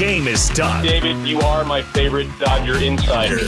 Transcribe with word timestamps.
game 0.00 0.28
is 0.28 0.48
done. 0.48 0.82
David, 0.82 1.28
you 1.28 1.38
are 1.40 1.62
my 1.62 1.82
favorite 1.82 2.26
Dodger 2.38 2.82
insider. 2.82 3.46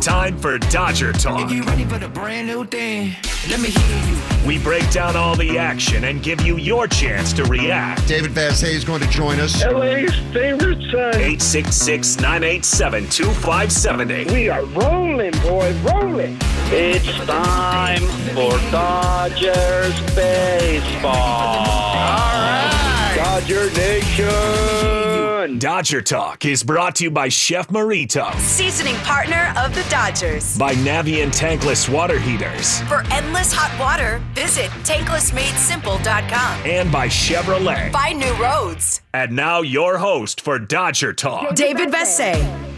Time 0.00 0.36
for 0.36 0.58
Dodger 0.58 1.14
Talk. 1.14 1.40
If 1.40 1.50
you 1.50 1.62
ready 1.62 1.86
for 1.86 1.98
the 1.98 2.10
brand 2.10 2.46
new 2.46 2.66
thing, 2.66 3.16
let 3.48 3.58
me 3.58 3.70
hear 3.70 4.06
you. 4.06 4.46
We 4.46 4.58
break 4.58 4.90
down 4.90 5.16
all 5.16 5.34
the 5.34 5.56
action 5.56 6.04
and 6.04 6.22
give 6.22 6.42
you 6.42 6.58
your 6.58 6.86
chance 6.86 7.32
to 7.32 7.44
react. 7.44 8.06
David 8.06 8.32
Vassegh 8.32 8.74
is 8.74 8.84
going 8.84 9.00
to 9.00 9.08
join 9.08 9.40
us. 9.40 9.64
LA's 9.64 10.14
favorite 10.30 10.82
son. 10.90 11.14
866 11.14 12.16
987 12.18 13.08
2570. 13.08 14.24
We 14.34 14.50
are 14.50 14.62
rolling, 14.66 15.32
boys, 15.40 15.74
rolling. 15.78 16.36
It's 16.66 17.10
time 17.24 18.02
for 18.34 18.58
Dodgers 18.70 19.98
baseball. 20.14 21.14
All 21.14 22.34
right. 22.44 23.14
Dodger 23.16 23.70
Nation. 23.70 25.03
Dodger 25.44 26.00
Talk 26.00 26.46
is 26.46 26.64
brought 26.64 26.96
to 26.96 27.04
you 27.04 27.10
by 27.10 27.28
Chef 27.28 27.68
Merito, 27.68 28.34
Seasoning 28.40 28.94
partner 28.96 29.52
of 29.58 29.74
the 29.74 29.84
Dodgers. 29.90 30.56
by 30.58 30.74
Navien 30.76 31.28
Tankless 31.30 31.86
Water 31.88 32.18
Heaters, 32.18 32.80
For 32.82 33.04
endless 33.12 33.52
hot 33.52 33.78
water, 33.78 34.22
visit 34.34 34.70
tanklessmadesimple.com. 34.84 36.66
and 36.66 36.90
by 36.90 37.08
Chevrolet. 37.08 37.92
Buy 37.92 38.12
new 38.12 38.32
roads. 38.42 39.02
And 39.12 39.32
now, 39.36 39.60
your 39.60 39.98
host 39.98 40.40
for 40.40 40.58
Dodger 40.58 41.12
Talk. 41.12 41.54
David 41.54 41.90
Vassegh. 41.90 42.73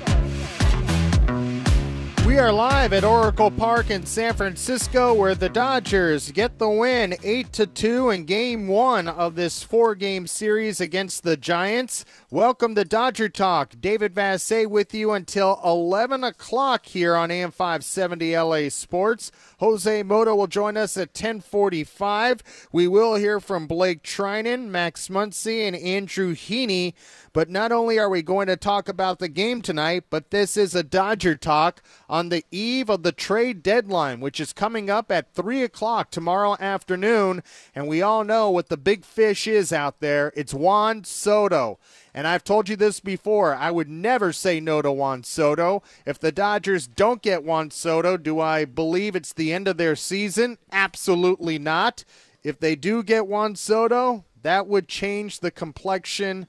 We 2.27 2.39
are 2.39 2.53
live 2.53 2.93
at 2.93 3.05
Oracle 3.05 3.53
Park 3.53 3.89
in 3.89 4.05
San 4.05 4.34
Francisco 4.34 5.15
where 5.15 5.37
the 5.37 5.48
Dodgers 5.48 6.33
get 6.33 6.59
the 6.59 6.69
win 6.69 7.15
8 7.23 7.53
to 7.53 7.69
2 7.69 8.11
in 8.11 8.25
game 8.25 8.67
1 8.67 9.07
of 9.07 9.37
this 9.37 9.62
four-game 9.62 10.27
series 10.27 10.81
against 10.81 11.23
the 11.23 11.37
Giants. 11.37 12.05
Welcome 12.28 12.75
to 12.75 12.84
Dodger 12.84 13.28
Talk. 13.28 13.75
David 13.78 14.12
Vassegh 14.12 14.67
with 14.67 14.92
you 14.92 15.12
until 15.12 15.61
11 15.65 16.25
o'clock 16.25 16.87
here 16.87 17.15
on 17.15 17.31
AM 17.31 17.53
570 17.53 18.37
LA 18.37 18.70
Sports. 18.70 19.31
Jose 19.61 20.03
Mota 20.03 20.34
will 20.34 20.48
join 20.48 20.77
us 20.77 20.97
at 20.97 21.11
1045. 21.11 22.43
We 22.72 22.89
will 22.89 23.15
hear 23.15 23.39
from 23.39 23.69
Blake 23.69 24.03
Treinen, 24.03 24.67
Max 24.67 25.06
Muncy, 25.06 25.61
and 25.61 25.77
Andrew 25.77 26.34
Heaney. 26.34 26.95
But 27.33 27.50
not 27.50 27.70
only 27.70 27.98
are 27.98 28.09
we 28.09 28.22
going 28.22 28.47
to 28.48 28.56
talk 28.56 28.89
about 28.89 29.19
the 29.19 29.28
game 29.28 29.62
tonight, 29.62 30.05
but 30.11 30.31
this 30.31 30.56
is 30.56 30.75
a 30.75 30.83
Dodger 30.83 31.37
talk 31.37 31.83
the 32.28 32.45
eve 32.50 32.89
of 32.89 33.03
the 33.03 33.12
trade 33.12 33.62
deadline, 33.62 34.20
which 34.20 34.41
is 34.41 34.53
coming 34.53 34.91
up 34.91 35.12
at 35.12 35.34
3 35.34 35.62
o'clock 35.62 36.11
tomorrow 36.11 36.56
afternoon. 36.59 37.42
And 37.75 37.86
we 37.86 38.03
all 38.03 38.25
know 38.25 38.50
what 38.50 38.69
the 38.69 38.77
big 38.77 39.05
fish 39.05 39.47
is 39.47 39.72
out 39.72 40.00
there. 40.00 40.33
It's 40.34 40.55
Juan 40.55 41.05
Soto. 41.05 41.78
And 42.14 42.27
I've 42.27 42.44
told 42.44 42.69
you 42.69 42.77
this 42.77 42.98
before. 42.98 43.55
I 43.55 43.70
would 43.70 43.91
never 43.91 44.33
say 44.33 44.59
no 44.59 44.81
to 44.81 44.91
Juan 44.91 45.22
Soto. 45.22 45.83
If 46.06 46.19
the 46.19 46.33
Dodgers 46.33 46.87
don't 46.87 47.20
get 47.20 47.44
Juan 47.44 47.70
Soto, 47.70 48.17
do 48.17 48.41
I 48.41 48.64
believe 48.64 49.14
it's 49.14 49.34
the 49.34 49.53
end 49.53 49.69
of 49.69 49.77
their 49.77 49.94
season? 49.94 50.56
Absolutely 50.72 51.59
not. 51.59 52.05
If 52.42 52.59
they 52.59 52.75
do 52.75 53.03
get 53.03 53.27
Juan 53.27 53.55
Soto, 53.56 54.25
that 54.42 54.67
would 54.67 54.89
change 54.89 55.41
the 55.41 55.50
complexion 55.50 56.47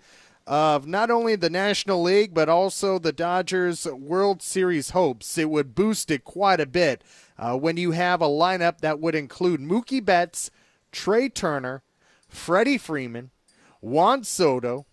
of 0.47 0.87
not 0.87 1.11
only 1.11 1.35
the 1.35 1.49
National 1.49 2.01
League, 2.01 2.33
but 2.33 2.47
also 2.47 2.97
the 2.97 3.11
Dodgers' 3.11 3.85
World 3.85 4.41
Series 4.41 4.91
hopes. 4.91 5.37
It 5.37 5.49
would 5.49 5.75
boost 5.75 6.09
it 6.09 6.23
quite 6.23 6.61
a 6.61 6.65
bit 6.65 7.03
uh, 7.37 7.57
when 7.57 7.75
you 7.75 7.91
have 7.91 8.21
a 8.21 8.27
lineup 8.27 8.79
that 8.79 8.99
would 8.99 9.13
include 9.13 9.59
Mookie 9.59 10.03
Betts, 10.03 10.49
Trea 10.93 11.27
Turner, 11.29 11.83
Freddie 12.29 12.77
Freeman, 12.77 13.31
Juan 13.81 14.23
Soto, 14.23 14.85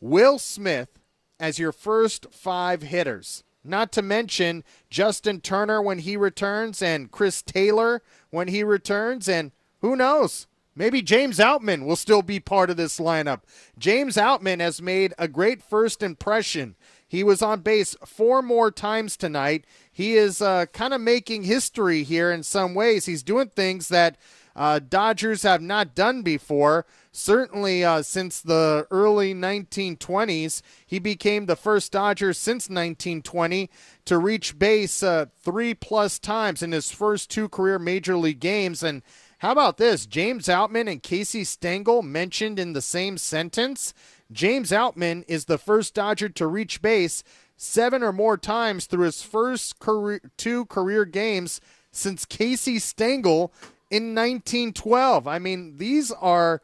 Will 0.00 0.38
Smith 0.38 1.00
as 1.40 1.58
your 1.58 1.72
first 1.72 2.26
five 2.30 2.82
hitters. 2.82 3.42
Not 3.64 3.90
to 3.92 4.02
mention 4.02 4.62
Justin 4.88 5.40
Turner 5.40 5.82
when 5.82 6.00
he 6.00 6.16
returns 6.16 6.80
and 6.80 7.10
Chris 7.10 7.42
Taylor 7.42 8.02
when 8.30 8.48
he 8.48 8.62
returns, 8.64 9.28
and 9.28 9.52
who 9.80 9.96
knows? 9.96 10.46
Maybe 10.74 11.02
James 11.02 11.38
Outman 11.38 11.84
will 11.84 11.96
still 11.96 12.22
be 12.22 12.40
part 12.40 12.70
of 12.70 12.76
this 12.76 12.98
lineup. 12.98 13.40
James 13.78 14.16
Outman 14.16 14.60
has 14.60 14.80
made 14.80 15.12
a 15.18 15.28
great 15.28 15.62
first 15.62 16.02
impression. 16.02 16.76
He 17.06 17.22
was 17.22 17.42
on 17.42 17.60
base 17.60 17.94
four 18.06 18.40
more 18.40 18.70
times 18.70 19.18
tonight. 19.18 19.66
He 19.92 20.14
is 20.14 20.40
uh, 20.40 20.66
kind 20.72 20.94
of 20.94 21.00
making 21.02 21.42
history 21.42 22.04
here 22.04 22.32
in 22.32 22.42
some 22.42 22.74
ways. 22.74 23.04
He's 23.04 23.22
doing 23.22 23.48
things 23.48 23.88
that 23.88 24.16
uh, 24.56 24.80
Dodgers 24.80 25.42
have 25.42 25.60
not 25.60 25.94
done 25.94 26.22
before. 26.22 26.86
Certainly, 27.10 27.84
uh, 27.84 28.02
since 28.02 28.40
the 28.40 28.86
early 28.90 29.34
1920s, 29.34 30.62
he 30.86 30.98
became 30.98 31.44
the 31.44 31.56
first 31.56 31.92
Dodger 31.92 32.32
since 32.32 32.70
1920 32.70 33.68
to 34.06 34.18
reach 34.18 34.58
base 34.58 35.02
uh, 35.02 35.26
three 35.38 35.74
plus 35.74 36.18
times 36.18 36.62
in 36.62 36.72
his 36.72 36.90
first 36.90 37.30
two 37.30 37.48
career 37.48 37.78
major 37.78 38.16
league 38.16 38.40
games. 38.40 38.82
And 38.82 39.02
how 39.42 39.50
about 39.50 39.76
this? 39.76 40.06
James 40.06 40.46
Outman 40.46 40.88
and 40.88 41.02
Casey 41.02 41.42
Stengel 41.42 42.02
mentioned 42.02 42.60
in 42.60 42.74
the 42.74 42.80
same 42.80 43.18
sentence. 43.18 43.92
James 44.30 44.70
Outman 44.70 45.24
is 45.26 45.46
the 45.46 45.58
first 45.58 45.94
Dodger 45.94 46.28
to 46.28 46.46
reach 46.46 46.80
base 46.80 47.24
seven 47.56 48.04
or 48.04 48.12
more 48.12 48.36
times 48.36 48.86
through 48.86 49.06
his 49.06 49.24
first 49.24 49.80
career, 49.80 50.20
two 50.36 50.66
career 50.66 51.04
games 51.04 51.60
since 51.90 52.24
Casey 52.24 52.78
Stengel 52.78 53.52
in 53.90 54.14
1912. 54.14 55.26
I 55.26 55.40
mean, 55.40 55.76
these 55.78 56.12
are 56.12 56.62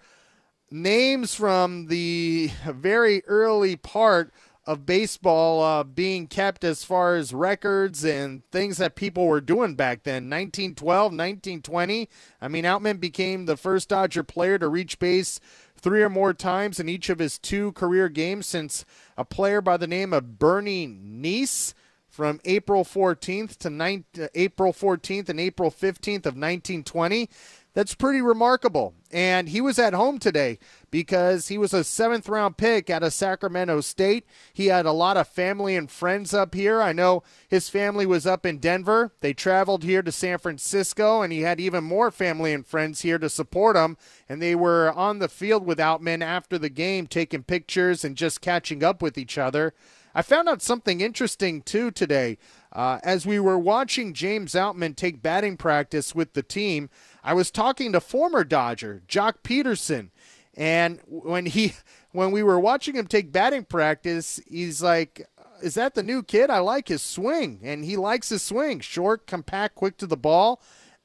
names 0.71 1.35
from 1.35 1.89
the 1.89 2.53
very 2.65 3.25
early 3.27 3.75
part 3.75 4.33
of 4.69 4.85
baseball 4.85 5.63
uh, 5.63 5.83
being 5.83 6.27
kept 6.27 6.63
as 6.63 6.85
far 6.85 7.17
as 7.17 7.33
records 7.33 8.05
and 8.05 8.45
things 8.51 8.77
that 8.77 8.97
people 8.97 9.27
were 9.27 9.41
doing 9.41 9.75
back 9.75 10.03
then. 10.03 10.25
1912, 10.25 11.05
1920. 11.05 12.07
I 12.43 12.49
mean, 12.49 12.65
Outman 12.65 13.01
became 13.01 13.47
the 13.47 13.57
first 13.57 13.89
Dodger 13.89 14.23
player 14.23 14.59
to 14.59 14.69
reach 14.69 14.99
base 14.99 15.41
three 15.75 16.03
or 16.03 16.11
more 16.11 16.35
times 16.35 16.79
in 16.79 16.87
each 16.87 17.09
of 17.09 17.19
his 17.19 17.39
two 17.39 17.73
career 17.73 18.11
games 18.11 18.47
since 18.47 18.85
a 19.17 19.25
player 19.25 19.63
by 19.63 19.79
the 19.79 19.87
name 19.87 20.13
of 20.13 20.39
Bernie 20.39 20.87
Neis 20.87 21.75
from 22.19 22.39
April 22.45 22.85
14th 22.85 23.57
to 23.59 23.71
9, 23.71 24.05
uh, 24.21 24.27
April 24.35 24.75
14th 24.75 25.31
and 25.31 25.41
April 25.41 25.71
15th 25.71 26.27
of 26.27 26.35
1920. 26.35 27.31
That's 27.75 27.95
pretty 27.95 28.21
remarkable. 28.21 28.95
And 29.13 29.51
he 29.51 29.61
was 29.61 29.79
at 29.79 29.95
home 29.95 30.19
today 30.19 30.59
because 30.91 31.49
he 31.49 31.57
was 31.57 31.73
a 31.73 31.85
seventh 31.85 32.29
round 32.29 32.57
pick 32.57 32.91
out 32.91 33.03
of 33.03 33.13
Sacramento 33.13 33.81
State. 33.83 34.27
He 34.53 34.67
had 34.67 34.85
a 34.85 34.93
lot 34.93 35.17
of 35.17 35.29
family 35.29 35.77
and 35.77 35.91
friends 35.91 36.35
up 36.35 36.55
here. 36.55 36.83
I 36.83 36.93
know 36.93 37.23
his 37.49 37.69
family 37.69 38.05
was 38.05 38.27
up 38.27 38.45
in 38.45 38.59
Denver. 38.59 39.13
They 39.21 39.33
traveled 39.33 39.85
here 39.85 40.03
to 40.03 40.13
San 40.13 40.39
Francisco, 40.39 41.23
and 41.23 41.33
he 41.33 41.43
had 41.43 41.61
even 41.61 41.85
more 41.85 42.11
family 42.11 42.53
and 42.53 42.67
friends 42.67 43.03
here 43.03 43.19
to 43.19 43.29
support 43.29 43.77
him. 43.77 43.97
And 44.29 44.43
they 44.43 44.55
were 44.55 44.93
on 44.93 45.19
the 45.21 45.29
field 45.29 45.65
with 45.65 45.79
Outman 45.79 46.23
after 46.23 46.59
the 46.59 46.71
game, 46.71 47.07
taking 47.07 47.45
pictures 47.45 48.05
and 48.05 48.17
just 48.17 48.41
catching 48.41 48.83
up 48.83 49.01
with 49.01 49.17
each 49.17 49.39
other. 49.39 49.73
I 50.15 50.23
found 50.23 50.49
out 50.49 50.63
something 50.63 51.01
interesting 51.01 51.63
too 51.63 51.91
today. 51.91 52.39
Uh, 52.73 52.99
as 53.03 53.25
we 53.25 53.39
were 53.39 53.59
watching 53.59 54.13
James 54.13 54.53
Outman 54.53 54.97
take 54.97 55.23
batting 55.23 55.57
practice 55.57 56.15
with 56.15 56.33
the 56.33 56.43
team, 56.43 56.91
I 57.23 57.35
was 57.35 57.51
talking 57.51 57.93
to 57.93 58.01
former 58.01 58.45
Dodger 58.45 59.03
Joc 59.09 59.35
Pederson, 59.43 60.11
and 60.55 61.01
when 61.07 61.47
he 61.47 61.75
when 62.13 62.31
we 62.31 62.43
were 62.43 62.61
watching 62.61 62.95
him 62.95 63.07
take 63.07 63.33
batting 63.33 63.65
practice, 63.65 64.41
he's 64.49 64.83
like, 64.83 65.29
"Is 65.63 65.75
that 65.75 65.95
the 65.95 66.03
new 66.03 66.23
kid? 66.23 66.51
I 66.51 66.59
like 66.59 66.89
his 66.89 67.03
swing, 67.03 67.61
and 67.63 67.85
he 67.85 67.97
likes 67.97 68.29
his 68.29 68.43
swing, 68.43 68.81
short, 68.81 69.27
compact, 69.27 69.75
quick 69.75 69.97
to 69.99 70.07
the 70.07 70.17
ball." 70.17 70.61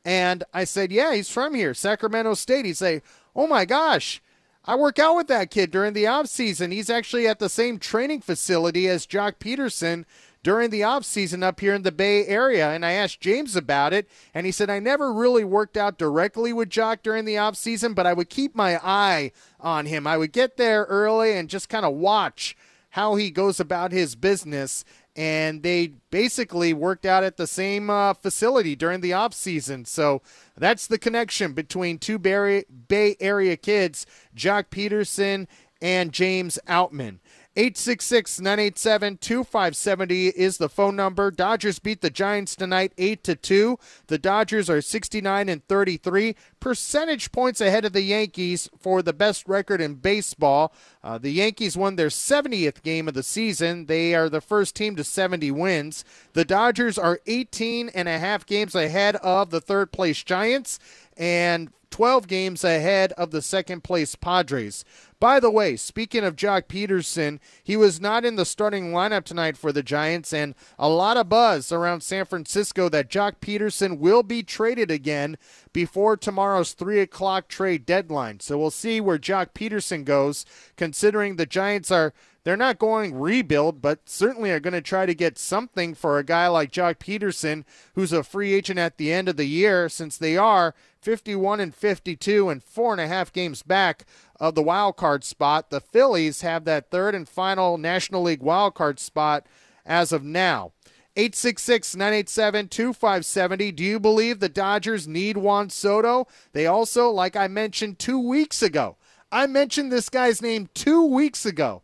And 0.05 0.43
I 0.53 0.63
said, 0.63 0.91
"Yeah, 0.91 1.13
he's 1.13 1.29
from 1.29 1.53
here, 1.53 1.73
Sacramento 1.73 2.33
State." 2.35 2.65
He'd 2.65 2.77
say, 2.77 3.01
"Oh 3.35 3.47
my 3.47 3.65
gosh." 3.65 4.21
I 4.65 4.75
work 4.77 4.97
out 4.97 5.17
with 5.17 5.27
that 5.27 5.51
kid 5.51 5.71
during 5.71 5.91
the 5.91 6.07
off 6.07 6.27
season. 6.27 6.71
He's 6.71 6.89
actually 6.89 7.27
at 7.27 7.39
the 7.39 7.49
same 7.49 7.79
training 7.79 8.21
facility 8.21 8.87
as 8.87 9.05
Joc 9.05 9.33
Pederson 9.37 10.05
during 10.43 10.69
the 10.69 10.83
off 10.83 11.05
season 11.05 11.41
up 11.41 11.61
here 11.61 11.73
in 11.73 11.83
the 11.83 11.91
Bay 11.91 12.27
Area. 12.27 12.71
And 12.71 12.85
I 12.85 12.91
asked 12.91 13.21
James 13.21 13.55
about 13.55 13.93
it, 13.93 14.07
and 14.33 14.45
he 14.45 14.51
said 14.51 14.69
I 14.69 14.79
never 14.79 15.11
really 15.11 15.43
worked 15.43 15.77
out 15.77 15.97
directly 15.97 16.53
with 16.53 16.69
Joc 16.69 17.01
during 17.01 17.25
the 17.25 17.37
off 17.37 17.55
season, 17.55 17.93
but 17.93 18.05
I 18.05 18.13
would 18.13 18.29
keep 18.29 18.53
my 18.53 18.77
eye 18.83 19.31
on 19.59 19.85
him. 19.85 20.05
I 20.05 20.17
would 20.17 20.33
get 20.33 20.57
there 20.57 20.83
early 20.83 21.33
and 21.33 21.49
just 21.49 21.69
kind 21.69 21.85
of 21.85 21.93
watch 21.93 22.55
how 22.91 23.15
he 23.15 23.31
goes 23.31 23.59
about 23.59 23.91
his 23.91 24.15
business. 24.15 24.85
And 25.15 25.63
they 25.63 25.93
basically 26.09 26.73
worked 26.73 27.05
out 27.05 27.23
at 27.23 27.37
the 27.37 27.47
same 27.47 27.89
uh, 27.89 28.13
facility 28.15 28.75
during 28.75 29.01
the 29.01 29.13
off 29.13 29.33
season. 29.33 29.85
So 29.85 30.21
that's 30.57 30.87
the 30.87 30.97
connection 30.97 31.53
between 31.53 31.99
two 31.99 32.17
Bay 32.17 33.15
Area 33.19 33.57
kids, 33.57 34.05
Joc 34.35 34.65
Pederson 34.69 35.47
and 35.81 36.13
James 36.13 36.57
Outman. 36.67 37.19
866 37.55 38.39
987 38.39 39.17
2570 39.17 40.27
is 40.29 40.57
the 40.57 40.69
phone 40.69 40.95
number. 40.95 41.29
Dodgers 41.29 41.77
beat 41.77 42.01
the 42.01 42.09
Giants 42.09 42.55
tonight 42.55 42.93
8 42.97 43.23
to 43.25 43.35
2. 43.35 43.77
The 44.07 44.17
Dodgers 44.17 44.71
are 44.71 44.81
69 44.81 45.49
and 45.49 45.67
33, 45.67 46.35
percentage 46.59 47.31
points 47.31 47.61
ahead 47.61 47.85
of 47.85 47.93
the 47.93 48.01
Yankees 48.01 48.71
for 48.79 49.03
the 49.03 49.13
best 49.13 49.47
record 49.47 49.81
in 49.81 49.95
baseball. 49.95 50.73
Uh, 51.03 51.19
the 51.19 51.29
Yankees 51.29 51.77
won 51.77 51.95
their 51.95 52.07
70th 52.07 52.81
game 52.81 53.07
of 53.07 53.13
the 53.13 53.21
season. 53.21 53.85
They 53.85 54.15
are 54.15 54.29
the 54.29 54.41
first 54.41 54.75
team 54.75 54.95
to 54.95 55.03
70 55.03 55.51
wins. 55.51 56.03
The 56.33 56.45
Dodgers 56.45 56.97
are 56.97 57.19
18 57.27 57.89
and 57.89 58.09
a 58.09 58.17
half 58.17 58.47
games 58.47 58.73
ahead 58.73 59.17
of 59.17 59.51
the 59.51 59.61
third 59.61 59.91
place 59.91 60.23
Giants 60.23 60.79
and 61.17 61.69
12 61.93 62.27
games 62.27 62.63
ahead 62.63 63.11
of 63.13 63.29
the 63.29 63.41
second 63.41 63.83
place 63.83 64.15
Padres. 64.15 64.83
By 65.19 65.39
the 65.39 65.51
way, 65.51 65.75
speaking 65.75 66.23
of 66.23 66.35
Joc 66.35 66.63
Pederson, 66.63 67.39
he 67.63 67.77
was 67.77 68.01
not 68.01 68.25
in 68.25 68.35
the 68.35 68.45
starting 68.45 68.91
lineup 68.91 69.25
tonight 69.25 69.57
for 69.57 69.71
the 69.71 69.83
Giants, 69.83 70.33
and 70.33 70.55
a 70.79 70.89
lot 70.89 71.17
of 71.17 71.29
buzz 71.29 71.71
around 71.71 72.01
San 72.01 72.25
Francisco 72.25 72.89
that 72.89 73.11
Joc 73.11 73.33
Pederson 73.41 73.99
will 73.99 74.23
be 74.23 74.41
traded 74.41 74.89
again 74.89 75.37
before 75.71 76.17
tomorrow's 76.17 76.73
3 76.73 76.99
o'clock 76.99 77.47
trade 77.47 77.85
deadline. 77.85 78.39
So 78.39 78.57
we'll 78.57 78.71
see 78.71 78.99
where 78.99 79.19
Joc 79.19 79.53
Pederson 79.53 80.03
goes, 80.03 80.47
considering 80.75 81.35
the 81.35 81.45
Giants 81.45 81.91
are 81.91 82.11
they're 82.43 82.57
not 82.57 82.79
going 82.79 83.15
rebuild, 83.15 83.81
but 83.81 84.09
certainly 84.09 84.51
are 84.51 84.59
going 84.59 84.73
to 84.73 84.81
try 84.81 85.05
to 85.05 85.15
get 85.15 85.37
something 85.37 85.93
for 85.93 86.17
a 86.17 86.23
guy 86.23 86.47
like 86.47 86.71
Joc 86.71 86.95
Pederson, 86.95 87.63
who's 87.95 88.11
a 88.11 88.23
free 88.23 88.53
agent 88.53 88.79
at 88.79 88.97
the 88.97 89.13
end 89.13 89.29
of 89.29 89.37
the 89.37 89.45
year, 89.45 89.87
since 89.87 90.17
they 90.17 90.35
are 90.35 90.75
51 91.01 91.59
and 91.59 91.73
52 91.73 92.49
and 92.49 92.63
four 92.63 92.91
and 92.91 93.01
a 93.01 93.07
half 93.07 93.31
games 93.31 93.63
back 93.63 94.05
of 94.39 94.55
the 94.55 94.61
wild 94.61 94.97
card 94.97 95.23
spot. 95.23 95.69
The 95.69 95.79
Phillies 95.79 96.41
have 96.41 96.65
that 96.65 96.91
third 96.91 97.15
and 97.15 97.27
final 97.27 97.77
National 97.77 98.23
League 98.23 98.41
wild 98.41 98.75
card 98.75 98.99
spot 98.99 99.47
as 99.85 100.11
of 100.11 100.23
now. 100.23 100.71
866 101.15 101.95
987 101.95 102.67
2570. 102.69 103.71
Do 103.71 103.83
you 103.83 103.99
believe 103.99 104.39
the 104.39 104.49
Dodgers 104.49 105.07
need 105.07 105.37
Juan 105.37 105.69
Soto? 105.69 106.27
They 106.53 106.65
also, 106.65 107.09
like 107.09 107.35
I 107.35 107.47
mentioned 107.47 107.99
two 107.99 108.19
weeks 108.19 108.61
ago, 108.61 108.97
I 109.31 109.47
mentioned 109.47 109.91
this 109.91 110.09
guy's 110.09 110.41
name 110.41 110.69
two 110.73 111.05
weeks 111.05 111.45
ago. 111.45 111.83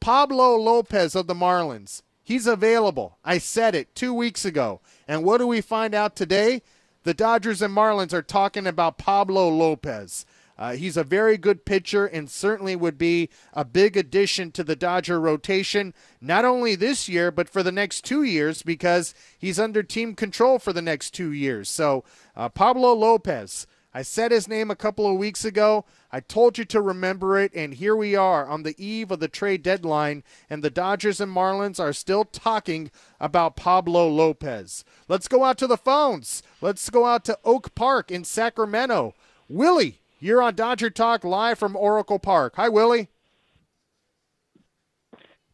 Pablo 0.00 0.56
Lopez 0.56 1.14
of 1.14 1.26
the 1.26 1.34
Marlins. 1.34 2.02
He's 2.22 2.46
available. 2.46 3.18
I 3.24 3.38
said 3.38 3.74
it 3.74 3.94
two 3.94 4.12
weeks 4.12 4.44
ago. 4.44 4.80
And 5.06 5.24
what 5.24 5.38
do 5.38 5.46
we 5.46 5.60
find 5.60 5.94
out 5.94 6.16
today? 6.16 6.62
The 7.04 7.14
Dodgers 7.14 7.62
and 7.62 7.74
Marlins 7.74 8.12
are 8.12 8.22
talking 8.22 8.66
about 8.66 8.98
Pablo 8.98 9.48
Lopez. 9.48 10.26
Uh, 10.58 10.72
he's 10.72 10.96
a 10.96 11.04
very 11.04 11.36
good 11.36 11.64
pitcher 11.64 12.06
and 12.06 12.30
certainly 12.30 12.74
would 12.74 12.98
be 12.98 13.28
a 13.52 13.64
big 13.64 13.96
addition 13.96 14.50
to 14.52 14.64
the 14.64 14.74
Dodger 14.74 15.20
rotation, 15.20 15.92
not 16.20 16.44
only 16.44 16.74
this 16.74 17.08
year, 17.08 17.30
but 17.30 17.48
for 17.48 17.62
the 17.62 17.70
next 17.70 18.04
two 18.04 18.22
years 18.22 18.62
because 18.62 19.14
he's 19.38 19.60
under 19.60 19.82
team 19.82 20.14
control 20.14 20.58
for 20.58 20.72
the 20.72 20.82
next 20.82 21.10
two 21.10 21.30
years. 21.30 21.68
So, 21.68 22.04
uh, 22.34 22.48
Pablo 22.48 22.92
Lopez. 22.94 23.66
I 23.96 24.02
said 24.02 24.30
his 24.30 24.46
name 24.46 24.70
a 24.70 24.76
couple 24.76 25.10
of 25.10 25.16
weeks 25.16 25.42
ago. 25.42 25.86
I 26.12 26.20
told 26.20 26.58
you 26.58 26.66
to 26.66 26.82
remember 26.82 27.38
it, 27.38 27.50
and 27.54 27.72
here 27.72 27.96
we 27.96 28.14
are 28.14 28.46
on 28.46 28.62
the 28.62 28.74
eve 28.76 29.10
of 29.10 29.20
the 29.20 29.26
trade 29.26 29.62
deadline, 29.62 30.22
and 30.50 30.62
the 30.62 30.68
Dodgers 30.68 31.18
and 31.18 31.34
Marlins 31.34 31.80
are 31.80 31.94
still 31.94 32.26
talking 32.26 32.90
about 33.18 33.56
Pablo 33.56 34.06
Lopez. 34.06 34.84
Let's 35.08 35.28
go 35.28 35.44
out 35.44 35.56
to 35.56 35.66
the 35.66 35.78
phones. 35.78 36.42
Let's 36.60 36.90
go 36.90 37.06
out 37.06 37.24
to 37.24 37.38
Oak 37.42 37.74
Park 37.74 38.10
in 38.10 38.24
Sacramento. 38.24 39.14
Willie, 39.48 40.02
you're 40.20 40.42
on 40.42 40.56
Dodger 40.56 40.90
Talk 40.90 41.24
live 41.24 41.58
from 41.58 41.74
Oracle 41.74 42.18
Park. 42.18 42.56
Hi, 42.56 42.68
Willie. 42.68 43.08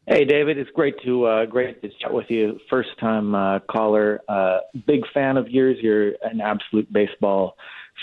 Hey, 0.09 0.25
David. 0.25 0.59
It's 0.59 0.71
great 0.73 0.97
to 1.05 1.27
uh, 1.27 1.47
great 1.47 1.81
to 1.81 1.89
chat 2.01 2.13
with 2.13 2.27
you. 2.29 2.59
First 2.69 2.91
time 2.99 3.37
uh, 3.37 3.61
caller. 3.71 4.21
Uh, 4.29 4.59
big 4.85 5.03
fan 5.15 5.37
of 5.37 5.49
yours. 5.49 5.77
You're 5.81 6.15
an 6.25 6.41
absolute 6.41 6.93
baseball 6.93 7.55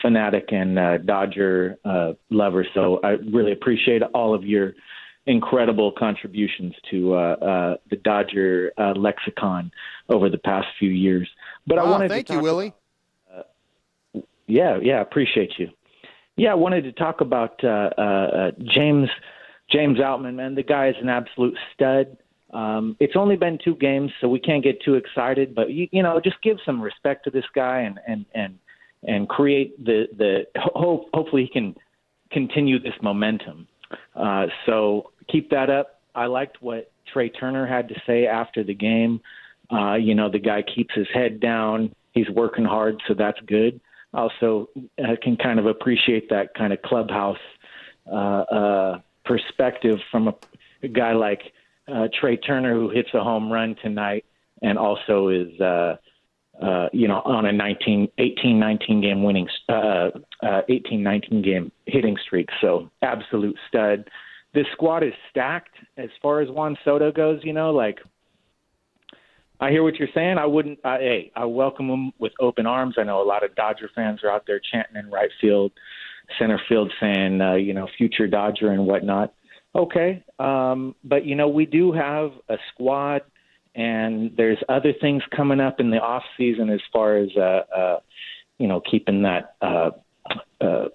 fanatic 0.01 0.50
and 0.51 0.80
uh, 0.80 0.97
Dodger 0.97 1.77
uh, 1.86 2.13
lover. 2.30 2.65
So 2.74 3.00
I 3.03 3.12
really 3.31 3.51
appreciate 3.51 4.01
all 4.13 4.33
of 4.33 4.45
your 4.45 4.74
incredible 5.25 5.91
contributions 5.91 6.74
to 6.89 7.13
uh, 7.13 7.18
uh, 7.18 7.77
the 7.89 7.97
Dodger 7.97 8.71
uh, 8.77 8.94
lexicon 8.95 9.71
over 10.09 10.30
the 10.30 10.38
past 10.39 10.68
few 10.80 10.89
years. 10.89 11.30
But 11.68 11.77
oh, 11.77 11.86
I 11.86 11.89
wanted 11.89 12.09
thank 12.09 12.27
to 12.27 12.33
thank 12.33 12.39
you, 12.39 12.44
Willie. 12.44 12.74
About, 13.31 13.45
uh, 14.15 14.21
yeah, 14.47 14.80
yeah, 14.81 15.01
appreciate 15.01 15.53
you. 15.57 15.69
Yeah, 16.36 16.51
I 16.51 16.56
wanted 16.56 16.83
to 16.86 16.94
talk 16.94 17.21
about 17.21 17.63
uh, 17.63 17.89
uh, 17.97 18.01
uh, 18.01 18.51
James 18.74 19.09
James 19.69 20.00
Outman. 20.00 20.36
Man, 20.36 20.56
the 20.56 20.63
guy 20.63 20.88
is 20.88 20.95
an 21.01 21.09
absolute 21.09 21.56
stud. 21.74 22.18
Um, 22.51 22.97
it's 23.00 23.15
only 23.15 23.36
been 23.36 23.59
two 23.63 23.75
games, 23.75 24.12
so 24.19 24.27
we 24.27 24.39
can't 24.39 24.63
get 24.63 24.81
too 24.81 24.95
excited. 24.95 25.53
But 25.53 25.69
you, 25.69 25.88
you 25.91 26.01
know, 26.01 26.19
just 26.24 26.41
give 26.41 26.57
some 26.65 26.81
respect 26.81 27.25
to 27.25 27.30
this 27.30 27.44
guy 27.53 27.81
and 27.81 28.00
and 28.07 28.25
and 28.33 28.57
and 29.04 29.28
create 29.28 29.84
the 29.84 30.07
the 30.18 30.46
hope. 30.57 31.10
Hopefully, 31.13 31.44
he 31.44 31.50
can 31.50 31.75
continue 32.31 32.80
this 32.80 32.94
momentum. 33.01 33.68
Uh, 34.16 34.48
so 34.66 35.12
keep 35.31 35.50
that 35.50 35.69
up. 35.69 36.01
I 36.16 36.25
liked 36.25 36.62
what 36.62 36.92
Trea 37.12 37.30
Turner 37.30 37.66
had 37.66 37.88
to 37.90 37.96
say 38.06 38.28
after 38.28 38.63
the 38.63 38.74
game. 38.74 39.22
Uh, 39.72 39.96
you 39.96 40.16
know, 40.16 40.30
the 40.30 40.40
guy 40.40 40.63
keeps 40.63 40.94
his 40.94 41.07
head 41.13 41.40
down. 41.40 41.94
He's 42.12 42.30
working 42.30 42.66
hard, 42.66 43.01
so 43.07 43.13
that's 43.13 43.40
good 43.48 43.80
also 44.13 44.69
uh, 45.00 45.16
can 45.22 45.38
kind 45.38 45.60
of 45.60 45.66
appreciate 45.66 46.30
that 46.30 46.54
kind 46.56 46.74
of 46.74 46.81
clubhouse 46.81 47.38
uh, 48.12 48.16
uh, 48.16 49.00
perspective 49.25 50.00
from 50.12 50.28
a, 50.30 50.34
a 50.84 50.88
guy 50.88 51.13
like 51.13 51.42
uh, 51.88 52.07
Trea 52.19 52.38
Turner 52.38 52.74
who 52.74 52.90
hits 52.90 53.10
a 53.13 53.24
home 53.24 53.51
run 53.51 53.75
tonight 53.81 54.25
and 54.62 54.78
also 54.78 55.30
is 55.30 55.60
uh, 55.62 55.96
uh, 56.62 56.88
you 56.92 57.08
know 57.08 57.22
on 57.26 57.46
a 57.46 57.52
19 57.52 58.08
18 58.18 58.60
19 58.60 59.02
game 59.02 59.24
winning 59.24 59.48
uh, 59.70 60.10
uh, 60.44 60.62
18 60.70 61.02
19 61.02 61.42
game 61.42 61.72
hitting 61.86 62.18
streak 62.26 62.50
so 62.62 62.90
absolute 63.02 63.56
stud 63.68 64.10
this 64.54 64.66
squad 64.74 65.04
is 65.04 65.14
stacked 65.30 65.76
as 65.98 66.10
far 66.22 66.42
as 66.42 66.50
Juan 66.50 66.78
Soto 66.84 67.12
goes 67.12 67.40
you 67.44 67.54
know 67.54 67.72
like 67.72 68.00
I 69.62 69.72
hear 69.72 69.84
what 69.84 69.96
you're 69.96 70.08
saying. 70.14 70.38
I 70.38 70.46
wouldn't. 70.46 70.80
Uh, 70.86 71.00
hey, 71.00 71.32
I 71.36 71.46
welcome 71.46 71.90
them 71.90 72.14
with 72.18 72.32
open 72.40 72.66
arms. 72.66 72.96
I 72.98 73.04
know 73.04 73.22
a 73.22 73.28
lot 73.28 73.44
of 73.44 73.56
Dodger 73.56 73.90
fans 73.94 74.22
are 74.24 74.32
out 74.32 74.46
there 74.48 74.62
chanting 74.72 74.96
in 74.96 75.12
right 75.12 75.30
field, 75.42 75.74
center 76.38 76.62
field, 76.70 76.94
saying, 77.02 77.42
uh, 77.42 77.56
you 77.56 77.74
know, 77.74 77.88
future 77.98 78.28
Dodger 78.28 78.72
and 78.72 78.86
whatnot. 78.86 79.34
Okay, 79.76 80.24
um, 80.40 80.96
but 81.04 81.26
you 81.26 81.36
know, 81.36 81.50
we 81.50 81.66
do 81.66 81.92
have 81.92 82.32
a 82.48 82.56
squad, 82.74 83.22
and 83.80 84.36
there's 84.36 84.58
other 84.68 84.92
things 85.00 85.24
coming 85.36 85.62
up 85.62 85.80
in 85.80 85.90
the 85.90 86.00
off 86.00 86.24
season 86.38 86.70
as 86.70 86.81
far 86.92 87.16
as, 87.16 87.30
uh, 87.38 87.62
uh, 87.74 88.00
you 88.58 88.68
know, 88.68 88.81
keeping 88.81 89.22
that 89.24 89.56
uh, 89.62 89.92
uh, 90.60 90.86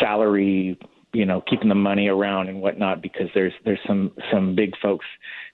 salary 0.00 0.78
you 1.12 1.24
know 1.24 1.40
keeping 1.48 1.68
the 1.68 1.76
money 1.76 2.08
around 2.08 2.48
and 2.48 2.60
whatnot 2.60 3.00
because 3.00 3.28
there's 3.34 3.52
there's 3.64 3.78
some 3.86 4.10
some 4.32 4.56
big 4.56 4.72
folks 4.82 5.06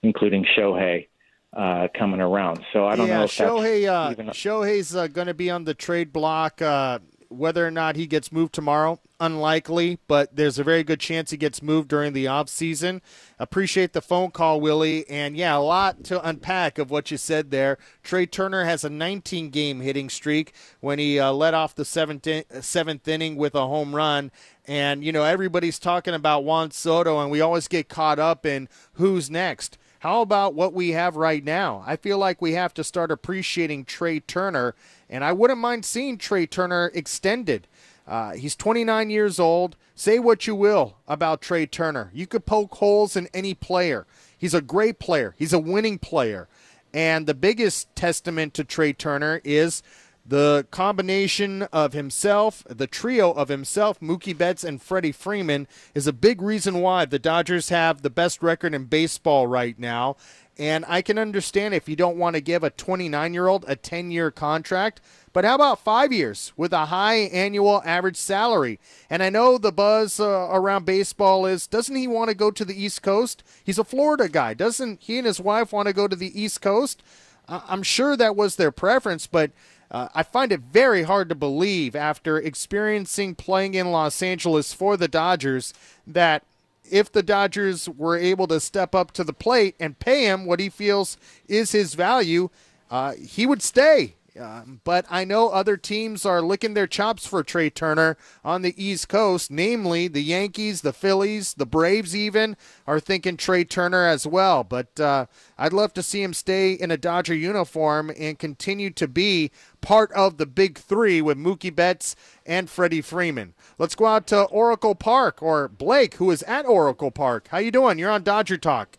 including 0.02 0.46
Shohei 0.56 1.06
uh, 1.52 1.88
coming 1.98 2.20
around. 2.20 2.64
So 2.72 2.86
I 2.86 2.96
don't 2.96 3.08
yeah, 3.08 3.18
know 3.18 3.24
if 3.24 3.30
Shohei, 3.32 3.88
uh, 3.88 4.12
even... 4.12 4.26
Shohei's 4.28 4.94
uh, 4.94 5.08
going 5.08 5.26
to 5.26 5.34
be 5.34 5.50
on 5.50 5.64
the 5.64 5.74
trade 5.74 6.12
block. 6.12 6.62
Uh, 6.62 7.00
whether 7.30 7.66
or 7.66 7.70
not 7.70 7.96
he 7.96 8.06
gets 8.06 8.32
moved 8.32 8.52
tomorrow, 8.52 9.00
unlikely, 9.20 9.98
but 10.08 10.34
there's 10.34 10.58
a 10.58 10.64
very 10.64 10.82
good 10.82 10.98
chance 10.98 11.30
he 11.30 11.36
gets 11.36 11.62
moved 11.62 11.88
during 11.88 12.12
the 12.12 12.26
off 12.26 12.48
season. 12.48 13.00
Appreciate 13.38 13.92
the 13.92 14.00
phone 14.02 14.32
call, 14.32 14.60
Willie, 14.60 15.08
and 15.08 15.36
yeah, 15.36 15.56
a 15.56 15.58
lot 15.58 16.02
to 16.04 16.26
unpack 16.28 16.78
of 16.78 16.90
what 16.90 17.10
you 17.10 17.16
said 17.16 17.50
there. 17.50 17.78
Trea 18.02 18.26
Turner 18.26 18.64
has 18.64 18.82
a 18.82 18.90
19 18.90 19.50
game 19.50 19.80
hitting 19.80 20.10
streak 20.10 20.52
when 20.80 20.98
he 20.98 21.20
uh, 21.20 21.32
led 21.32 21.54
off 21.54 21.74
the 21.74 21.84
seventh 21.84 22.26
in- 22.26 22.44
seventh 22.60 23.06
inning 23.06 23.36
with 23.36 23.54
a 23.54 23.66
home 23.66 23.94
run. 23.94 24.32
And 24.66 25.04
you 25.04 25.12
know 25.12 25.24
everybody's 25.24 25.78
talking 25.78 26.14
about 26.14 26.44
Juan 26.44 26.72
Soto, 26.72 27.20
and 27.20 27.30
we 27.30 27.40
always 27.40 27.68
get 27.68 27.88
caught 27.88 28.18
up 28.18 28.44
in 28.44 28.68
who's 28.94 29.30
next. 29.30 29.78
How 30.00 30.22
about 30.22 30.54
what 30.54 30.72
we 30.72 30.90
have 30.90 31.16
right 31.16 31.44
now? 31.44 31.84
I 31.86 31.96
feel 31.96 32.16
like 32.16 32.40
we 32.40 32.52
have 32.52 32.72
to 32.74 32.84
start 32.84 33.10
appreciating 33.10 33.84
Trea 33.84 34.20
Turner, 34.20 34.74
and 35.10 35.24
I 35.24 35.32
wouldn't 35.32 35.60
mind 35.60 35.84
seeing 35.84 36.16
Trea 36.16 36.46
Turner 36.46 36.90
extended. 36.94 37.66
Uh, 38.06 38.32
he's 38.32 38.56
29 38.56 39.10
years 39.10 39.38
old. 39.38 39.76
Say 39.94 40.18
what 40.18 40.46
you 40.46 40.54
will 40.54 40.96
about 41.06 41.42
Trea 41.42 41.66
Turner. 41.66 42.10
You 42.14 42.26
could 42.26 42.46
poke 42.46 42.76
holes 42.76 43.16
in 43.16 43.28
any 43.34 43.52
player. 43.52 44.06
He's 44.38 44.54
a 44.54 44.62
great 44.62 44.98
player, 44.98 45.34
he's 45.36 45.52
a 45.52 45.58
winning 45.58 45.98
player. 45.98 46.48
And 46.94 47.26
the 47.26 47.34
biggest 47.34 47.94
testament 47.94 48.54
to 48.54 48.64
Trea 48.64 48.94
Turner 48.94 49.40
is 49.44 49.82
The 50.26 50.66
combination 50.70 51.62
of 51.72 51.92
himself, 51.92 52.64
the 52.68 52.86
trio 52.86 53.32
of 53.32 53.48
himself, 53.48 54.00
Mookie 54.00 54.36
Betts, 54.36 54.62
and 54.64 54.80
Freddie 54.80 55.12
Freeman 55.12 55.66
is 55.94 56.06
a 56.06 56.12
big 56.12 56.40
reason 56.40 56.80
why 56.80 57.04
the 57.04 57.18
Dodgers 57.18 57.70
have 57.70 58.02
the 58.02 58.10
best 58.10 58.42
record 58.42 58.74
in 58.74 58.84
baseball 58.84 59.46
right 59.46 59.78
now. 59.78 60.16
And 60.60 60.84
I 60.86 61.00
can 61.00 61.16
understand 61.18 61.72
if 61.72 61.88
you 61.88 61.96
don't 61.96 62.18
want 62.18 62.36
to 62.36 62.42
give 62.42 62.62
a 62.62 62.68
29 62.68 63.32
year 63.32 63.46
old 63.46 63.64
a 63.66 63.74
10 63.74 64.10
year 64.10 64.30
contract, 64.30 65.00
but 65.32 65.42
how 65.42 65.54
about 65.54 65.82
five 65.82 66.12
years 66.12 66.52
with 66.54 66.74
a 66.74 66.86
high 66.86 67.14
annual 67.14 67.80
average 67.86 68.18
salary? 68.18 68.78
And 69.08 69.22
I 69.22 69.30
know 69.30 69.56
the 69.56 69.72
buzz 69.72 70.20
uh, 70.20 70.48
around 70.52 70.84
baseball 70.84 71.46
is 71.46 71.66
doesn't 71.66 71.96
he 71.96 72.06
want 72.06 72.28
to 72.28 72.36
go 72.36 72.50
to 72.50 72.64
the 72.66 72.78
East 72.78 73.00
Coast? 73.00 73.42
He's 73.64 73.78
a 73.78 73.84
Florida 73.84 74.28
guy. 74.28 74.52
Doesn't 74.52 75.00
he 75.00 75.16
and 75.16 75.26
his 75.26 75.40
wife 75.40 75.72
want 75.72 75.88
to 75.88 75.94
go 75.94 76.06
to 76.06 76.14
the 76.16 76.38
East 76.38 76.60
Coast? 76.60 77.02
I'm 77.48 77.82
sure 77.82 78.16
that 78.16 78.36
was 78.36 78.56
their 78.56 78.70
preference, 78.70 79.26
but 79.26 79.50
uh, 79.90 80.08
I 80.14 80.22
find 80.22 80.52
it 80.52 80.60
very 80.60 81.04
hard 81.04 81.30
to 81.30 81.34
believe 81.34 81.96
after 81.96 82.38
experiencing 82.38 83.34
playing 83.34 83.74
in 83.74 83.90
Los 83.90 84.22
Angeles 84.22 84.72
for 84.72 84.96
the 84.96 85.08
Dodgers 85.08 85.74
that 86.06 86.44
if 86.90 87.10
the 87.10 87.22
Dodgers 87.22 87.88
were 87.88 88.16
able 88.16 88.46
to 88.48 88.60
step 88.60 88.94
up 88.94 89.12
to 89.12 89.24
the 89.24 89.32
plate 89.32 89.74
and 89.80 89.98
pay 89.98 90.24
him 90.24 90.44
what 90.44 90.60
he 90.60 90.68
feels 90.68 91.16
is 91.48 91.72
his 91.72 91.94
value, 91.94 92.50
uh, 92.90 93.12
he 93.14 93.46
would 93.46 93.62
stay. 93.62 94.16
Uh, 94.38 94.62
but 94.84 95.06
I 95.10 95.24
know 95.24 95.48
other 95.48 95.76
teams 95.76 96.26
are 96.26 96.42
licking 96.42 96.74
their 96.74 96.86
chops 96.86 97.26
for 97.26 97.42
Trea 97.42 97.70
Turner 97.70 98.16
on 98.44 98.62
the 98.62 98.74
East 98.82 99.08
Coast, 99.08 99.50
namely 99.50 100.08
the 100.08 100.22
Yankees, 100.22 100.82
the 100.82 100.92
Phillies, 100.92 101.54
the 101.54 101.66
Braves, 101.66 102.14
even 102.14 102.56
are 102.86 103.00
thinking 103.00 103.36
Trea 103.36 103.64
Turner 103.64 104.06
as 104.06 104.26
well. 104.26 104.64
But 104.64 104.98
uh, 105.00 105.26
I'd 105.58 105.72
love 105.72 105.92
to 105.94 106.02
see 106.02 106.22
him 106.22 106.34
stay 106.34 106.72
in 106.72 106.90
a 106.90 106.96
Dodger 106.96 107.34
uniform 107.34 108.10
and 108.18 108.38
continue 108.38 108.90
to 108.90 109.08
be 109.08 109.50
part 109.80 110.12
of 110.12 110.36
the 110.36 110.46
big 110.46 110.78
three 110.78 111.22
with 111.22 111.38
Mookie 111.38 111.74
Betts 111.74 112.16
and 112.44 112.68
Freddie 112.68 113.02
Freeman. 113.02 113.54
Let's 113.78 113.94
go 113.94 114.06
out 114.06 114.26
to 114.28 114.42
Oracle 114.44 114.94
Park 114.94 115.42
or 115.42 115.68
Blake, 115.68 116.14
who 116.14 116.30
is 116.30 116.42
at 116.44 116.66
Oracle 116.66 117.10
Park. 117.10 117.48
How 117.48 117.58
you 117.58 117.70
doing? 117.70 117.98
You're 117.98 118.10
on 118.10 118.22
Dodger 118.22 118.58
Talk. 118.58 118.98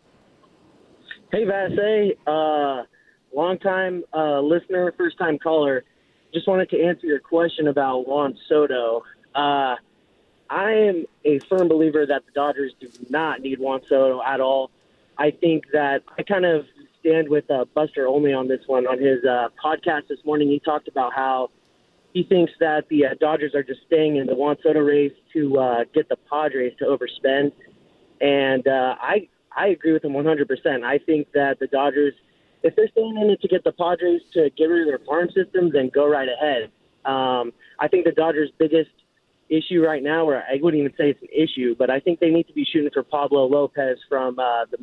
Hey, 1.31 1.45
Vassegh. 1.45 2.17
Uh, 2.27 2.83
long 3.33 3.57
time 3.59 4.03
uh, 4.13 4.39
listener, 4.41 4.93
first 4.97 5.17
time 5.17 5.39
caller. 5.39 5.83
Just 6.33 6.47
wanted 6.47 6.69
to 6.69 6.81
answer 6.81 7.07
your 7.07 7.19
question 7.19 7.67
about 7.67 8.07
Juan 8.07 8.37
Soto. 8.47 9.03
Uh, 9.35 9.75
I 10.49 10.71
am 10.71 11.05
a 11.25 11.39
firm 11.49 11.67
believer 11.67 12.05
that 12.05 12.25
the 12.25 12.31
Dodgers 12.33 12.73
do 12.79 12.89
not 13.09 13.41
need 13.41 13.59
Juan 13.59 13.81
Soto 13.87 14.21
at 14.21 14.39
all. 14.39 14.71
I 15.17 15.31
think 15.31 15.65
that 15.73 16.03
I 16.17 16.23
kind 16.23 16.45
of 16.45 16.65
stand 16.99 17.29
with 17.29 17.49
uh, 17.49 17.65
Buster 17.73 18.07
Olney 18.07 18.33
on 18.33 18.47
this 18.47 18.61
one. 18.67 18.87
On 18.87 18.99
his 18.99 19.23
uh, 19.23 19.49
podcast 19.63 20.07
this 20.07 20.19
morning, 20.25 20.49
he 20.49 20.59
talked 20.59 20.87
about 20.87 21.13
how 21.13 21.49
he 22.13 22.23
thinks 22.23 22.51
that 22.59 22.87
the 22.89 23.05
uh, 23.05 23.09
Dodgers 23.19 23.55
are 23.55 23.63
just 23.63 23.81
staying 23.87 24.17
in 24.17 24.27
the 24.27 24.35
Juan 24.35 24.57
Soto 24.63 24.79
race 24.79 25.13
to 25.33 25.57
uh, 25.57 25.83
get 25.93 26.09
the 26.09 26.17
Padres 26.29 26.73
to 26.79 26.85
overspend, 26.85 27.51
and 28.19 28.67
uh, 28.67 28.95
I 29.01 29.27
I 29.53 29.67
agree 29.67 29.91
with 29.91 30.05
him 30.05 30.13
100%. 30.13 30.83
I 30.83 30.97
think 30.97 31.31
that 31.33 31.59
the 31.59 31.67
Dodgers– 31.67 32.13
if 32.63 32.75
they're 32.75 32.89
staying 32.89 33.17
in 33.21 33.29
it 33.29 33.41
to 33.41 33.47
get 33.47 33.63
the 33.63 33.71
Padres 33.71 34.21
to 34.33 34.49
get 34.57 34.65
rid 34.65 34.81
of 34.81 34.87
their 34.87 35.05
farm 35.05 35.27
system, 35.27 35.71
then 35.71 35.89
go 35.93 36.07
right 36.07 36.29
ahead. 36.29 36.71
Um, 37.05 37.51
I 37.79 37.87
think 37.87 38.05
the 38.05 38.11
Dodgers' 38.11 38.51
biggest 38.59 38.91
issue 39.49 39.83
right 39.83 40.03
now, 40.03 40.27
or 40.27 40.37
I 40.37 40.59
wouldn't 40.61 40.79
even 40.79 40.93
say 40.97 41.09
it's 41.09 41.21
an 41.21 41.27
issue, 41.35 41.75
but 41.77 41.89
I 41.89 41.99
think 41.99 42.19
they 42.19 42.29
need 42.29 42.47
to 42.47 42.53
be 42.53 42.65
shooting 42.71 42.89
for 42.93 43.03
Pablo 43.03 43.45
Lopez 43.45 43.97
from 44.07 44.39
uh, 44.39 44.65
the, 44.71 44.77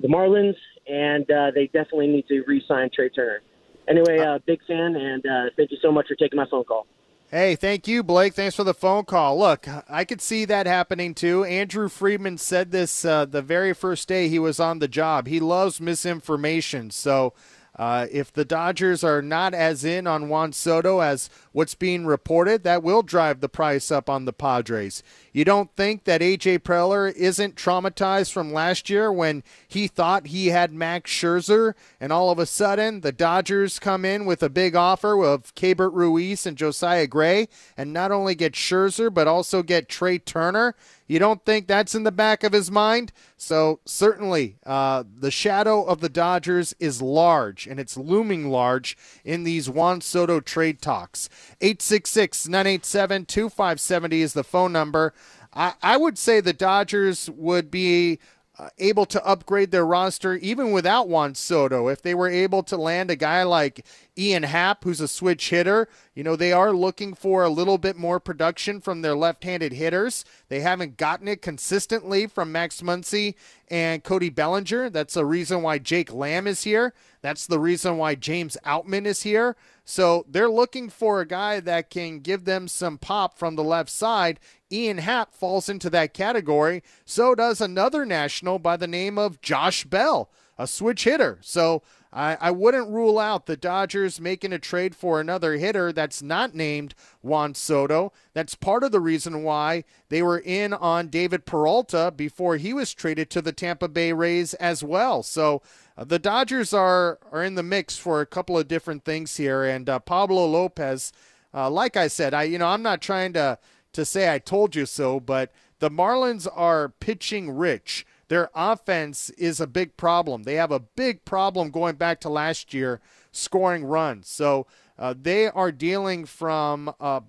the 0.00 0.08
Marlins, 0.08 0.56
and 0.86 1.28
uh, 1.30 1.50
they 1.54 1.66
definitely 1.66 2.08
need 2.08 2.26
to 2.28 2.42
re-sign 2.46 2.90
Trea 2.94 3.08
Turner. 3.08 3.40
Anyway, 3.88 4.18
uh, 4.18 4.38
big 4.46 4.60
fan, 4.66 4.96
and 4.96 5.24
uh, 5.26 5.50
thank 5.56 5.70
you 5.70 5.78
so 5.80 5.92
much 5.92 6.08
for 6.08 6.14
taking 6.16 6.36
my 6.36 6.46
phone 6.50 6.64
call. 6.64 6.86
Hey, 7.34 7.56
thank 7.56 7.88
you, 7.88 8.04
Blake. 8.04 8.32
Thanks 8.34 8.54
for 8.54 8.62
the 8.62 8.72
phone 8.72 9.06
call. 9.06 9.36
Look, 9.36 9.66
I 9.88 10.04
could 10.04 10.20
see 10.20 10.44
that 10.44 10.68
happening 10.68 11.14
too. 11.14 11.42
Andrew 11.42 11.88
Friedman 11.88 12.38
said 12.38 12.70
this 12.70 13.04
uh, 13.04 13.24
the 13.24 13.42
very 13.42 13.74
first 13.74 14.06
day 14.06 14.28
he 14.28 14.38
was 14.38 14.60
on 14.60 14.78
the 14.78 14.86
job. 14.86 15.26
He 15.26 15.40
loves 15.40 15.80
misinformation. 15.80 16.92
So 16.92 17.32
uh, 17.76 18.06
if 18.10 18.32
the 18.32 18.44
Dodgers 18.44 19.02
are 19.02 19.20
not 19.20 19.54
as 19.54 19.84
in 19.84 20.06
on 20.06 20.28
Juan 20.28 20.52
Soto 20.52 21.00
as 21.00 21.28
what's 21.52 21.74
being 21.74 22.06
reported, 22.06 22.62
that 22.64 22.82
will 22.82 23.02
drive 23.02 23.40
the 23.40 23.48
price 23.48 23.90
up 23.90 24.08
on 24.08 24.24
the 24.24 24.32
Padres. 24.32 25.02
You 25.32 25.44
don't 25.44 25.74
think 25.74 26.04
that 26.04 26.20
AJ 26.20 26.60
Preller 26.60 27.12
isn't 27.12 27.56
traumatized 27.56 28.32
from 28.32 28.52
last 28.52 28.88
year 28.88 29.12
when 29.12 29.42
he 29.66 29.88
thought 29.88 30.28
he 30.28 30.48
had 30.48 30.72
Max 30.72 31.10
Scherzer, 31.10 31.74
and 32.00 32.12
all 32.12 32.30
of 32.30 32.38
a 32.38 32.46
sudden 32.46 33.00
the 33.00 33.12
Dodgers 33.12 33.78
come 33.78 34.04
in 34.04 34.24
with 34.24 34.42
a 34.42 34.48
big 34.48 34.76
offer 34.76 35.24
of 35.24 35.54
Keibert 35.54 35.92
Ruiz 35.92 36.46
and 36.46 36.56
Josiah 36.56 37.06
Gray, 37.08 37.48
and 37.76 37.92
not 37.92 38.12
only 38.12 38.34
get 38.34 38.52
Scherzer 38.52 39.12
but 39.12 39.26
also 39.26 39.62
get 39.62 39.88
Trea 39.88 40.18
Turner. 40.18 40.76
You 41.06 41.18
don't 41.18 41.44
think 41.44 41.66
that's 41.66 41.94
in 41.94 42.04
the 42.04 42.12
back 42.12 42.44
of 42.44 42.52
his 42.52 42.70
mind? 42.70 43.12
So, 43.36 43.80
certainly, 43.84 44.56
uh, 44.64 45.04
the 45.14 45.30
shadow 45.30 45.84
of 45.84 46.00
the 46.00 46.08
Dodgers 46.08 46.74
is 46.80 47.02
large, 47.02 47.66
and 47.66 47.78
it's 47.78 47.96
looming 47.96 48.48
large 48.48 48.96
in 49.24 49.44
these 49.44 49.68
Juan 49.68 50.00
Soto 50.00 50.40
trade 50.40 50.80
talks. 50.80 51.28
866 51.60 52.48
987 52.48 53.26
2570 53.26 54.22
is 54.22 54.32
the 54.32 54.44
phone 54.44 54.72
number. 54.72 55.12
I, 55.52 55.74
I 55.82 55.96
would 55.98 56.16
say 56.16 56.40
the 56.40 56.52
Dodgers 56.52 57.28
would 57.30 57.70
be 57.70 58.18
uh, 58.56 58.68
able 58.78 59.04
to 59.06 59.24
upgrade 59.26 59.72
their 59.72 59.84
roster 59.84 60.34
even 60.36 60.70
without 60.70 61.08
Juan 61.08 61.34
Soto. 61.34 61.88
If 61.88 62.02
they 62.02 62.14
were 62.14 62.28
able 62.28 62.62
to 62.64 62.76
land 62.76 63.10
a 63.10 63.16
guy 63.16 63.42
like 63.42 63.84
Ian 64.16 64.44
Happ, 64.44 64.84
who's 64.84 65.00
a 65.00 65.08
switch 65.08 65.50
hitter, 65.50 65.88
you 66.14 66.22
know, 66.22 66.36
they 66.36 66.52
are 66.52 66.72
looking 66.72 67.14
for 67.14 67.42
a 67.42 67.48
little 67.48 67.78
bit 67.78 67.96
more 67.96 68.20
production 68.20 68.80
from 68.80 69.02
their 69.02 69.16
left 69.16 69.42
handed 69.42 69.72
hitters. 69.72 70.24
They 70.48 70.60
haven't 70.60 70.96
gotten 70.96 71.26
it 71.26 71.42
consistently 71.42 72.28
from 72.28 72.52
Max 72.52 72.80
Muncy 72.80 73.34
and 73.68 74.04
Cody 74.04 74.30
Bellinger. 74.30 74.88
That's 74.88 75.14
the 75.14 75.26
reason 75.26 75.62
why 75.62 75.78
Jake 75.78 76.12
Lamb 76.12 76.46
is 76.46 76.62
here. 76.62 76.94
That's 77.22 77.46
the 77.46 77.58
reason 77.58 77.96
why 77.96 78.14
James 78.14 78.56
Outman 78.64 79.04
is 79.06 79.22
here. 79.22 79.56
So 79.84 80.24
they're 80.28 80.50
looking 80.50 80.88
for 80.88 81.20
a 81.20 81.26
guy 81.26 81.60
that 81.60 81.90
can 81.90 82.20
give 82.20 82.44
them 82.44 82.68
some 82.68 82.98
pop 82.98 83.38
from 83.38 83.54
the 83.54 83.64
left 83.64 83.90
side. 83.90 84.40
Ian 84.72 84.98
Happ 84.98 85.34
falls 85.34 85.68
into 85.68 85.90
that 85.90 86.14
category. 86.14 86.82
So 87.04 87.34
does 87.34 87.60
another 87.60 88.06
national 88.06 88.58
by 88.58 88.76
the 88.76 88.86
name 88.86 89.18
of 89.18 89.42
Josh 89.42 89.84
Bell, 89.84 90.30
a 90.56 90.66
switch 90.66 91.04
hitter. 91.04 91.38
So 91.42 91.82
I, 92.14 92.38
I 92.40 92.50
wouldn't 92.52 92.90
rule 92.90 93.18
out 93.18 93.46
the 93.46 93.56
Dodgers 93.56 94.20
making 94.20 94.52
a 94.52 94.58
trade 94.60 94.94
for 94.94 95.20
another 95.20 95.54
hitter 95.54 95.92
that's 95.92 96.22
not 96.22 96.54
named 96.54 96.94
Juan 97.22 97.56
Soto. 97.56 98.12
That's 98.34 98.54
part 98.54 98.84
of 98.84 98.92
the 98.92 99.00
reason 99.00 99.42
why 99.42 99.82
they 100.10 100.22
were 100.22 100.38
in 100.38 100.72
on 100.72 101.08
David 101.08 101.44
Peralta 101.44 102.12
before 102.14 102.56
he 102.56 102.72
was 102.72 102.94
traded 102.94 103.30
to 103.30 103.42
the 103.42 103.52
Tampa 103.52 103.88
Bay 103.88 104.12
Rays 104.12 104.54
as 104.54 104.84
well. 104.84 105.24
So 105.24 105.60
uh, 105.98 106.04
the 106.04 106.20
Dodgers 106.20 106.72
are 106.72 107.18
are 107.32 107.42
in 107.42 107.56
the 107.56 107.64
mix 107.64 107.96
for 107.96 108.20
a 108.20 108.26
couple 108.26 108.56
of 108.56 108.68
different 108.68 109.04
things 109.04 109.36
here, 109.36 109.64
and 109.64 109.88
uh, 109.88 109.98
Pablo 109.98 110.46
Lopez. 110.46 111.12
Uh, 111.52 111.68
like 111.68 111.96
I 111.96 112.06
said, 112.06 112.32
I 112.32 112.44
you 112.44 112.58
know 112.58 112.68
I'm 112.68 112.82
not 112.82 113.02
trying 113.02 113.32
to 113.32 113.58
to 113.92 114.04
say 114.04 114.32
I 114.32 114.38
told 114.38 114.76
you 114.76 114.86
so, 114.86 115.18
but 115.18 115.52
the 115.80 115.90
Marlins 115.90 116.46
are 116.54 116.88
pitching 116.88 117.50
rich. 117.50 118.06
Their 118.28 118.50
offense 118.54 119.30
is 119.30 119.60
a 119.60 119.66
big 119.66 119.96
problem. 119.96 120.44
They 120.44 120.54
have 120.54 120.72
a 120.72 120.80
big 120.80 121.24
problem 121.24 121.70
going 121.70 121.96
back 121.96 122.20
to 122.20 122.28
last 122.28 122.72
year 122.74 123.00
scoring 123.32 123.84
runs. 123.84 124.28
So 124.28 124.66
uh, 124.98 125.14
they 125.20 125.48
are 125.48 125.72
dealing 125.72 126.24
from 126.24 126.94
uh, 127.00 127.20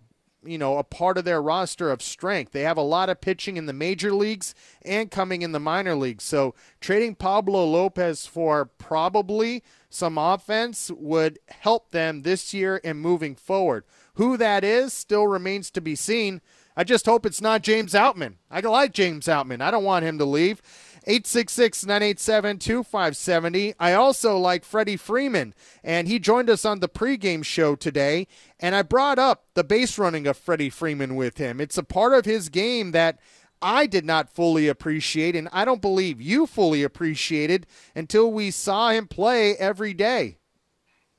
you 0.46 0.58
know 0.58 0.78
a 0.78 0.84
part 0.84 1.18
of 1.18 1.26
their 1.26 1.42
roster 1.42 1.90
of 1.92 2.02
strength. 2.02 2.52
They 2.52 2.62
have 2.62 2.78
a 2.78 2.82
lot 2.82 3.10
of 3.10 3.22
pitching 3.22 3.58
in 3.58 3.66
the 3.66 3.74
major 3.74 4.14
leagues 4.14 4.54
and 4.84 5.12
coming 5.12 5.42
in 5.42 5.52
the 5.52 5.60
minor 5.60 5.96
leagues. 5.96 6.24
So 6.24 6.54
trading 6.80 7.16
Pablo 7.16 7.66
Lopez 7.66 8.26
for 8.26 8.66
probably 8.66 9.64
some 9.90 10.18
offense 10.18 10.92
would 10.92 11.40
help 11.48 11.92
them 11.92 12.22
this 12.22 12.54
year 12.54 12.80
and 12.84 13.00
moving 13.00 13.36
forward. 13.36 13.86
Who 14.16 14.38
that 14.38 14.64
is 14.64 14.94
still 14.94 15.28
remains 15.28 15.72
to 15.72 15.82
be 15.82 15.96
seen. 15.96 16.42
I 16.78 16.84
just 16.84 17.06
hope 17.06 17.26
it's 17.26 17.42
not 17.42 17.62
James 17.62 17.94
Outman. 17.94 18.36
I 18.52 18.60
like 18.60 18.92
James 18.92 19.28
Outman. 19.28 19.62
I 19.62 19.72
don't 19.72 19.86
want 19.86 20.06
him 20.06 20.18
to 20.18 20.26
leave. 20.26 20.62
866 21.08 21.86
987 21.86 22.60
2570. 22.60 23.74
I 23.80 23.94
also 23.94 24.38
like 24.38 24.66
Freddie 24.66 24.98
Freeman, 24.98 25.54
and 25.84 26.08
he 26.08 26.20
joined 26.20 26.50
us 26.50 26.66
on 26.66 26.80
the 26.80 26.90
pregame 26.90 27.46
show 27.46 27.76
today. 27.76 28.28
And 28.60 28.76
I 28.76 28.82
brought 28.82 29.20
up 29.20 29.46
the 29.54 29.64
base 29.64 29.98
running 29.98 30.26
of 30.28 30.38
Freddie 30.38 30.70
Freeman 30.70 31.16
with 31.16 31.38
him. 31.38 31.62
It's 31.62 31.78
a 31.78 31.84
part 31.84 32.14
of 32.14 32.26
his 32.26 32.50
game 32.50 32.92
that 32.92 33.20
I 33.62 33.86
did 33.86 34.06
not 34.06 34.34
fully 34.34 34.68
appreciate, 34.68 35.36
and 35.36 35.50
I 35.52 35.66
don't 35.66 35.82
believe 35.82 36.22
you 36.22 36.46
fully 36.46 36.84
appreciated 36.84 37.66
until 37.96 38.32
we 38.32 38.52
saw 38.52 38.90
him 38.90 39.08
play 39.08 39.56
every 39.56 39.94
day. 39.94 40.38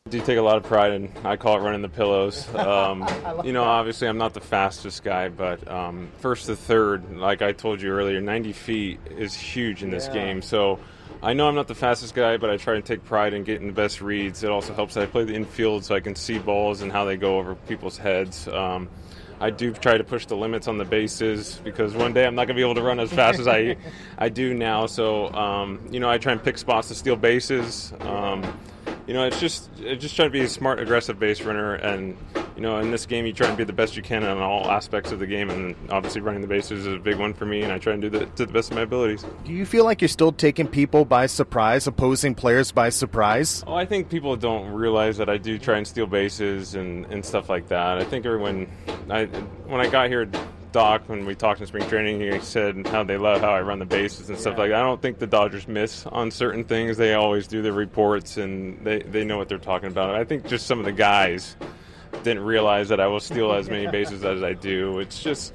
I 0.07 0.09
do 0.09 0.21
take 0.21 0.39
a 0.39 0.43
lot 0.43 0.57
of 0.57 0.63
pride 0.63 0.93
in, 0.93 1.11
I 1.25 1.35
call 1.35 1.57
it 1.59 1.63
running 1.63 1.83
the 1.83 1.89
pillows. 1.89 2.47
Um, 2.57 3.07
you 3.45 3.53
know, 3.53 3.65
obviously 3.65 4.07
I'm 4.09 4.19
not 4.19 4.35
the 4.35 4.41
fastest 4.41 5.03
guy, 5.05 5.29
but 5.29 5.67
um, 5.69 6.09
first 6.19 6.47
to 6.47 6.55
third, 6.57 7.17
like 7.17 7.43
I 7.43 7.53
told 7.53 7.81
you 7.81 7.91
earlier, 7.91 8.21
90 8.21 8.53
feet 8.53 9.01
is 9.11 9.35
huge 9.35 9.83
in 9.83 9.91
this 9.91 10.07
Yeah. 10.07 10.13
game. 10.15 10.43
So 10.43 10.79
I 11.23 11.33
know 11.33 11.49
I'm 11.49 11.55
not 11.55 11.69
the 11.69 11.75
fastest 11.75 12.15
guy, 12.15 12.37
but 12.37 12.51
I 12.51 12.57
try 12.57 12.75
to 12.75 12.83
take 12.83 13.05
pride 13.05 13.35
in 13.35 13.45
getting 13.45 13.67
the 13.69 13.73
best 13.73 14.01
reads. 14.01 14.43
It 14.45 14.51
also 14.51 14.75
helps 14.75 14.95
that 14.95 15.03
I 15.03 15.07
play 15.07 15.25
the 15.25 15.35
infield 15.35 15.85
so 15.85 15.95
I 15.95 16.01
can 16.01 16.15
see 16.15 16.39
balls 16.39 16.83
and 16.83 16.91
how 16.93 17.05
they 17.05 17.17
go 17.17 17.39
over 17.39 17.55
people's 17.55 17.99
heads. 17.99 18.47
Um, 18.49 18.89
I 19.41 19.51
do 19.51 19.73
try 19.73 19.97
to 19.99 20.05
push 20.05 20.27
the 20.27 20.37
limits 20.37 20.67
on 20.69 20.77
the 20.79 20.85
bases 20.85 21.61
because 21.65 21.95
one 21.95 22.13
day 22.13 22.27
I'm 22.27 22.35
not 22.35 22.47
going 22.47 22.57
to 22.57 22.61
be 22.61 22.63
able 22.63 22.75
to 22.77 22.83
run 22.83 22.99
as 23.01 23.13
fast 23.13 23.39
as 23.39 23.47
I 23.49 23.77
I 24.19 24.29
do 24.29 24.55
now. 24.55 24.87
So 24.87 25.33
um, 25.35 25.81
you 25.91 25.99
know, 26.01 26.09
I 26.11 26.19
try 26.19 26.33
and 26.33 26.43
pick 26.43 26.59
spots 26.59 26.89
to 26.89 26.95
steal 26.95 27.17
bases. 27.17 27.93
Um, 28.01 28.43
you 29.07 29.15
know, 29.15 29.25
it's 29.25 29.39
just 29.39 29.71
it's 29.79 30.03
just 30.03 30.17
trying 30.17 30.29
to 30.29 30.33
be 30.33 30.41
a 30.41 30.49
smart, 30.49 30.81
aggressive 30.81 31.19
base 31.19 31.41
runner, 31.43 31.75
and 31.75 32.17
you 32.57 32.63
know, 32.63 32.79
in 32.79 32.91
this 32.91 33.07
game, 33.07 33.25
you 33.25 33.33
try 33.33 33.47
and 33.47 33.57
be 33.57 33.65
the 33.65 33.73
best 33.73 33.97
you 33.97 34.03
can 34.03 34.25
on 34.25 34.39
all 34.39 34.69
aspects 34.71 35.13
of 35.13 35.21
the 35.21 35.27
game, 35.27 35.49
and 35.49 35.77
obviously 35.91 36.21
running 36.21 36.41
the 36.41 36.49
bases 36.49 36.87
is 36.87 36.95
a 36.95 36.99
big 36.99 37.17
one 37.17 37.33
for 37.33 37.47
me, 37.47 37.63
and 37.63 37.73
I 37.73 37.79
try 37.79 37.93
and 37.93 38.03
do 38.03 38.11
that 38.11 38.35
to 38.37 38.47
the 38.47 38.53
best 38.53 38.71
of 38.71 38.77
my 38.77 38.83
abilities. 38.83 39.25
Do 39.45 39.53
you 39.53 39.65
feel 39.65 39.85
like 39.85 40.01
you're 40.01 40.09
still 40.09 40.33
taking 40.33 40.67
people 40.67 41.05
by 41.05 41.27
surprise, 41.27 41.87
opposing 41.87 42.35
players 42.35 42.73
by 42.73 42.89
surprise? 42.89 43.63
Oh, 43.67 43.75
I 43.75 43.87
think 43.87 44.09
people 44.09 44.35
don't 44.37 44.73
realize 44.73 45.19
that 45.19 45.29
I 45.29 45.37
do 45.37 45.59
try 45.59 45.79
and 45.79 45.87
steal 45.87 46.07
bases 46.07 46.75
and, 46.75 47.07
and 47.07 47.25
stuff 47.25 47.49
like 47.49 47.69
that. 47.69 47.99
I 47.99 48.05
think 48.05 48.27
everyone, 48.27 48.67
I 49.09 49.27
when 49.67 49.81
I 49.81 49.89
got 49.89 50.09
here, 50.09 50.29
Doc, 50.77 51.09
when 51.09 51.25
we 51.25 51.35
talked 51.35 51.59
in 51.63 51.67
spring 51.67 51.89
training, 51.89 52.21
he 52.21 52.39
said 52.41 52.87
how 52.89 53.03
they 53.03 53.17
love 53.17 53.41
how 53.41 53.49
I 53.49 53.63
run 53.63 53.79
the 53.79 53.87
bases 53.87 54.29
and 54.29 54.39
stuff 54.39 54.59
like 54.59 54.69
that. 54.69 54.79
I 54.79 54.83
don't 54.83 55.01
think 55.01 55.19
the 55.19 55.27
Dodgers 55.27 55.67
miss 55.67 56.05
on 56.05 56.31
certain 56.31 56.65
things. 56.65 56.99
They 56.99 57.15
always 57.15 57.47
do 57.47 57.63
their 57.63 57.73
reports 57.73 58.37
and 58.37 58.85
they, 58.85 58.99
they 58.99 59.25
know 59.25 59.39
what 59.39 59.49
they're 59.49 59.57
talking 59.57 59.89
about. 59.89 60.15
I 60.15 60.23
think 60.25 60.47
just 60.47 60.67
some 60.67 60.79
of 60.79 60.85
the 60.85 60.93
guys 60.93 61.57
didn't 62.23 62.45
realize 62.45 62.91
that 62.91 63.01
I 63.01 63.07
will 63.07 63.21
steal 63.21 63.53
as 63.53 63.71
many 63.71 63.87
bases 63.87 64.23
as 64.23 64.43
I 64.43 64.53
do. 64.53 64.99
It's 64.99 65.23
just. 65.23 65.55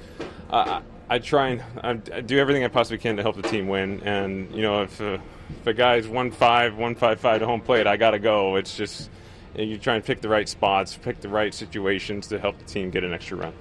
Uh, 0.50 0.80
I 1.08 1.20
try 1.20 1.50
and 1.50 1.62
I, 1.84 2.16
I 2.16 2.20
do 2.20 2.40
everything 2.40 2.64
I 2.64 2.68
possibly 2.68 2.98
can 2.98 3.14
to 3.16 3.22
help 3.22 3.36
the 3.36 3.42
team 3.42 3.68
win. 3.68 4.00
And 4.00 4.52
you 4.52 4.62
know, 4.62 4.82
if 4.82 5.00
uh, 5.00 5.18
if 5.50 5.66
a 5.68 5.72
guy's 5.72 6.08
one 6.08 6.32
five, 6.32 6.76
one 6.76 6.96
five 6.96 7.20
five 7.20 7.38
to 7.38 7.46
home 7.46 7.60
plate, 7.60 7.86
I 7.86 7.96
gotta 7.96 8.18
go. 8.18 8.56
It's 8.56 8.76
just 8.76 9.08
you 9.54 9.78
try 9.78 9.94
and 9.94 10.04
pick 10.04 10.20
the 10.20 10.28
right 10.28 10.48
spots, 10.48 10.98
pick 11.00 11.20
the 11.20 11.28
right 11.28 11.54
situations 11.54 12.26
to 12.26 12.40
help 12.40 12.58
the 12.58 12.64
team 12.64 12.90
get 12.90 13.04
an 13.04 13.12
extra 13.12 13.36
run. 13.36 13.52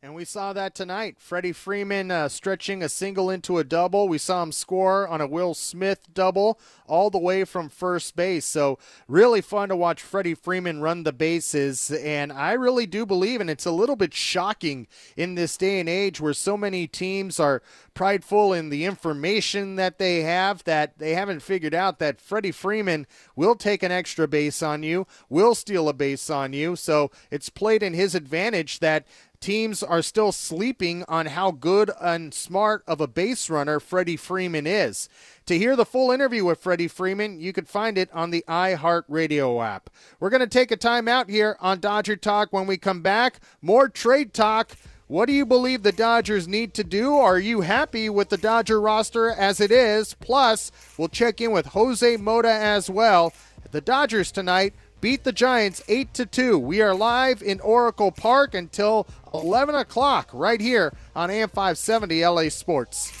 And 0.00 0.14
we 0.14 0.24
saw 0.24 0.52
that 0.52 0.76
tonight. 0.76 1.16
Freddie 1.18 1.50
Freeman 1.50 2.12
uh, 2.12 2.28
stretching 2.28 2.84
a 2.84 2.88
single 2.88 3.30
into 3.30 3.58
a 3.58 3.64
double. 3.64 4.08
We 4.08 4.18
saw 4.18 4.44
him 4.44 4.52
score 4.52 5.08
on 5.08 5.20
a 5.20 5.26
Will 5.26 5.54
Smith 5.54 6.06
double 6.14 6.60
all 6.86 7.10
the 7.10 7.18
way 7.18 7.42
from 7.42 7.68
first 7.68 8.14
base. 8.14 8.44
So, 8.44 8.78
really 9.08 9.40
fun 9.40 9.70
to 9.70 9.76
watch 9.76 10.00
Freddie 10.00 10.36
Freeman 10.36 10.80
run 10.80 11.02
the 11.02 11.12
bases. 11.12 11.90
And 11.90 12.32
I 12.32 12.52
really 12.52 12.86
do 12.86 13.06
believe, 13.06 13.40
and 13.40 13.50
it's 13.50 13.66
a 13.66 13.72
little 13.72 13.96
bit 13.96 14.14
shocking 14.14 14.86
in 15.16 15.34
this 15.34 15.56
day 15.56 15.80
and 15.80 15.88
age 15.88 16.20
where 16.20 16.32
so 16.32 16.56
many 16.56 16.86
teams 16.86 17.40
are 17.40 17.60
prideful 17.92 18.52
in 18.52 18.68
the 18.68 18.84
information 18.84 19.74
that 19.74 19.98
they 19.98 20.20
have 20.20 20.62
that 20.62 20.98
they 20.98 21.14
haven't 21.14 21.42
figured 21.42 21.74
out 21.74 21.98
that 21.98 22.20
Freddie 22.20 22.52
Freeman 22.52 23.04
will 23.34 23.56
take 23.56 23.82
an 23.82 23.90
extra 23.90 24.28
base 24.28 24.62
on 24.62 24.84
you, 24.84 25.08
will 25.28 25.56
steal 25.56 25.88
a 25.88 25.92
base 25.92 26.30
on 26.30 26.52
you. 26.52 26.76
So, 26.76 27.10
it's 27.32 27.48
played 27.48 27.82
in 27.82 27.94
his 27.94 28.14
advantage 28.14 28.78
that 28.78 29.04
teams 29.40 29.82
are 29.82 30.02
still 30.02 30.32
sleeping 30.32 31.04
on 31.08 31.26
how 31.26 31.50
good 31.50 31.90
and 32.00 32.32
smart 32.34 32.82
of 32.86 33.00
a 33.00 33.06
base 33.06 33.48
runner 33.48 33.80
Freddie 33.80 34.16
Freeman 34.16 34.66
is. 34.66 35.08
To 35.46 35.58
hear 35.58 35.76
the 35.76 35.84
full 35.84 36.10
interview 36.10 36.44
with 36.44 36.60
Freddie 36.60 36.88
Freeman, 36.88 37.40
you 37.40 37.52
can 37.52 37.64
find 37.64 37.96
it 37.96 38.10
on 38.12 38.30
the 38.30 38.44
iHeartRadio 38.48 39.64
app. 39.64 39.90
We're 40.20 40.30
going 40.30 40.40
to 40.40 40.46
take 40.46 40.70
a 40.70 40.76
time 40.76 41.08
out 41.08 41.30
here 41.30 41.56
on 41.60 41.80
Dodger 41.80 42.16
Talk. 42.16 42.52
When 42.52 42.66
we 42.66 42.76
come 42.76 43.02
back, 43.02 43.40
more 43.62 43.88
trade 43.88 44.32
talk. 44.32 44.76
What 45.06 45.24
do 45.24 45.32
you 45.32 45.46
believe 45.46 45.82
the 45.82 45.92
Dodgers 45.92 46.46
need 46.46 46.74
to 46.74 46.84
do? 46.84 47.14
Are 47.14 47.38
you 47.38 47.62
happy 47.62 48.10
with 48.10 48.28
the 48.28 48.36
Dodger 48.36 48.78
roster 48.78 49.30
as 49.30 49.58
it 49.58 49.70
is? 49.70 50.12
Plus, 50.14 50.70
we'll 50.98 51.08
check 51.08 51.40
in 51.40 51.50
with 51.50 51.66
Jose 51.66 52.18
Mota 52.18 52.52
as 52.52 52.90
well. 52.90 53.32
The 53.70 53.80
Dodgers 53.80 54.30
tonight 54.30 54.74
beat 55.00 55.24
the 55.24 55.32
Giants 55.32 55.82
8 55.88 56.12
to 56.14 56.26
2. 56.26 56.58
We 56.58 56.82
are 56.82 56.94
live 56.94 57.42
in 57.42 57.60
Oracle 57.60 58.10
Park 58.10 58.54
until 58.54 59.06
11 59.34 59.74
o'clock 59.74 60.30
right 60.32 60.60
here 60.60 60.92
on 61.14 61.30
AM 61.30 61.48
570 61.48 62.26
LA 62.26 62.48
Sports. 62.48 63.12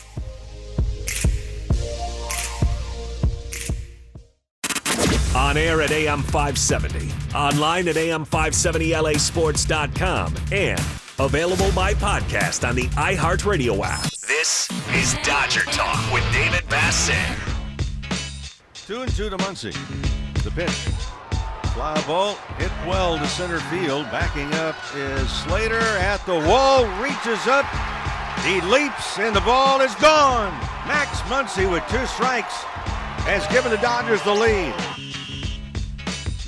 On 5.34 5.56
air 5.56 5.80
at 5.82 5.90
AM 5.92 6.22
570, 6.22 7.10
online 7.34 7.88
at 7.88 7.96
AM570LAsports.com, 7.96 10.34
and 10.50 10.80
available 11.18 11.70
by 11.72 11.92
podcast 11.94 12.66
on 12.68 12.74
the 12.74 12.86
iHeartRadio 12.88 13.80
app. 13.84 14.02
This 14.26 14.68
is 14.94 15.14
Dodger 15.22 15.62
Talk 15.66 16.12
with 16.12 16.24
David 16.32 16.64
Vassegh. 16.68 17.36
Two 18.86 19.02
and 19.02 19.14
two 19.14 19.30
to 19.30 19.36
Muncy. 19.36 19.72
The 20.42 20.50
pitch. 20.50 20.88
Fly 21.78 22.04
ball 22.08 22.34
hit 22.56 22.72
well 22.88 23.16
to 23.16 23.26
center 23.28 23.60
field. 23.60 24.10
Backing 24.10 24.52
up 24.54 24.74
is 24.96 25.30
Slater 25.30 25.78
at 25.78 26.16
the 26.26 26.34
wall. 26.34 26.84
Reaches 27.00 27.46
up. 27.46 27.66
He 28.44 28.60
leaps 28.62 29.16
and 29.20 29.36
the 29.36 29.40
ball 29.42 29.80
is 29.80 29.94
gone. 29.94 30.50
Max 30.88 31.20
Muncy 31.30 31.70
with 31.70 31.84
two 31.88 32.04
strikes 32.06 32.52
has 33.28 33.46
given 33.52 33.70
the 33.70 33.76
Dodgers 33.76 34.20
the 34.24 34.34
lead. 34.34 34.74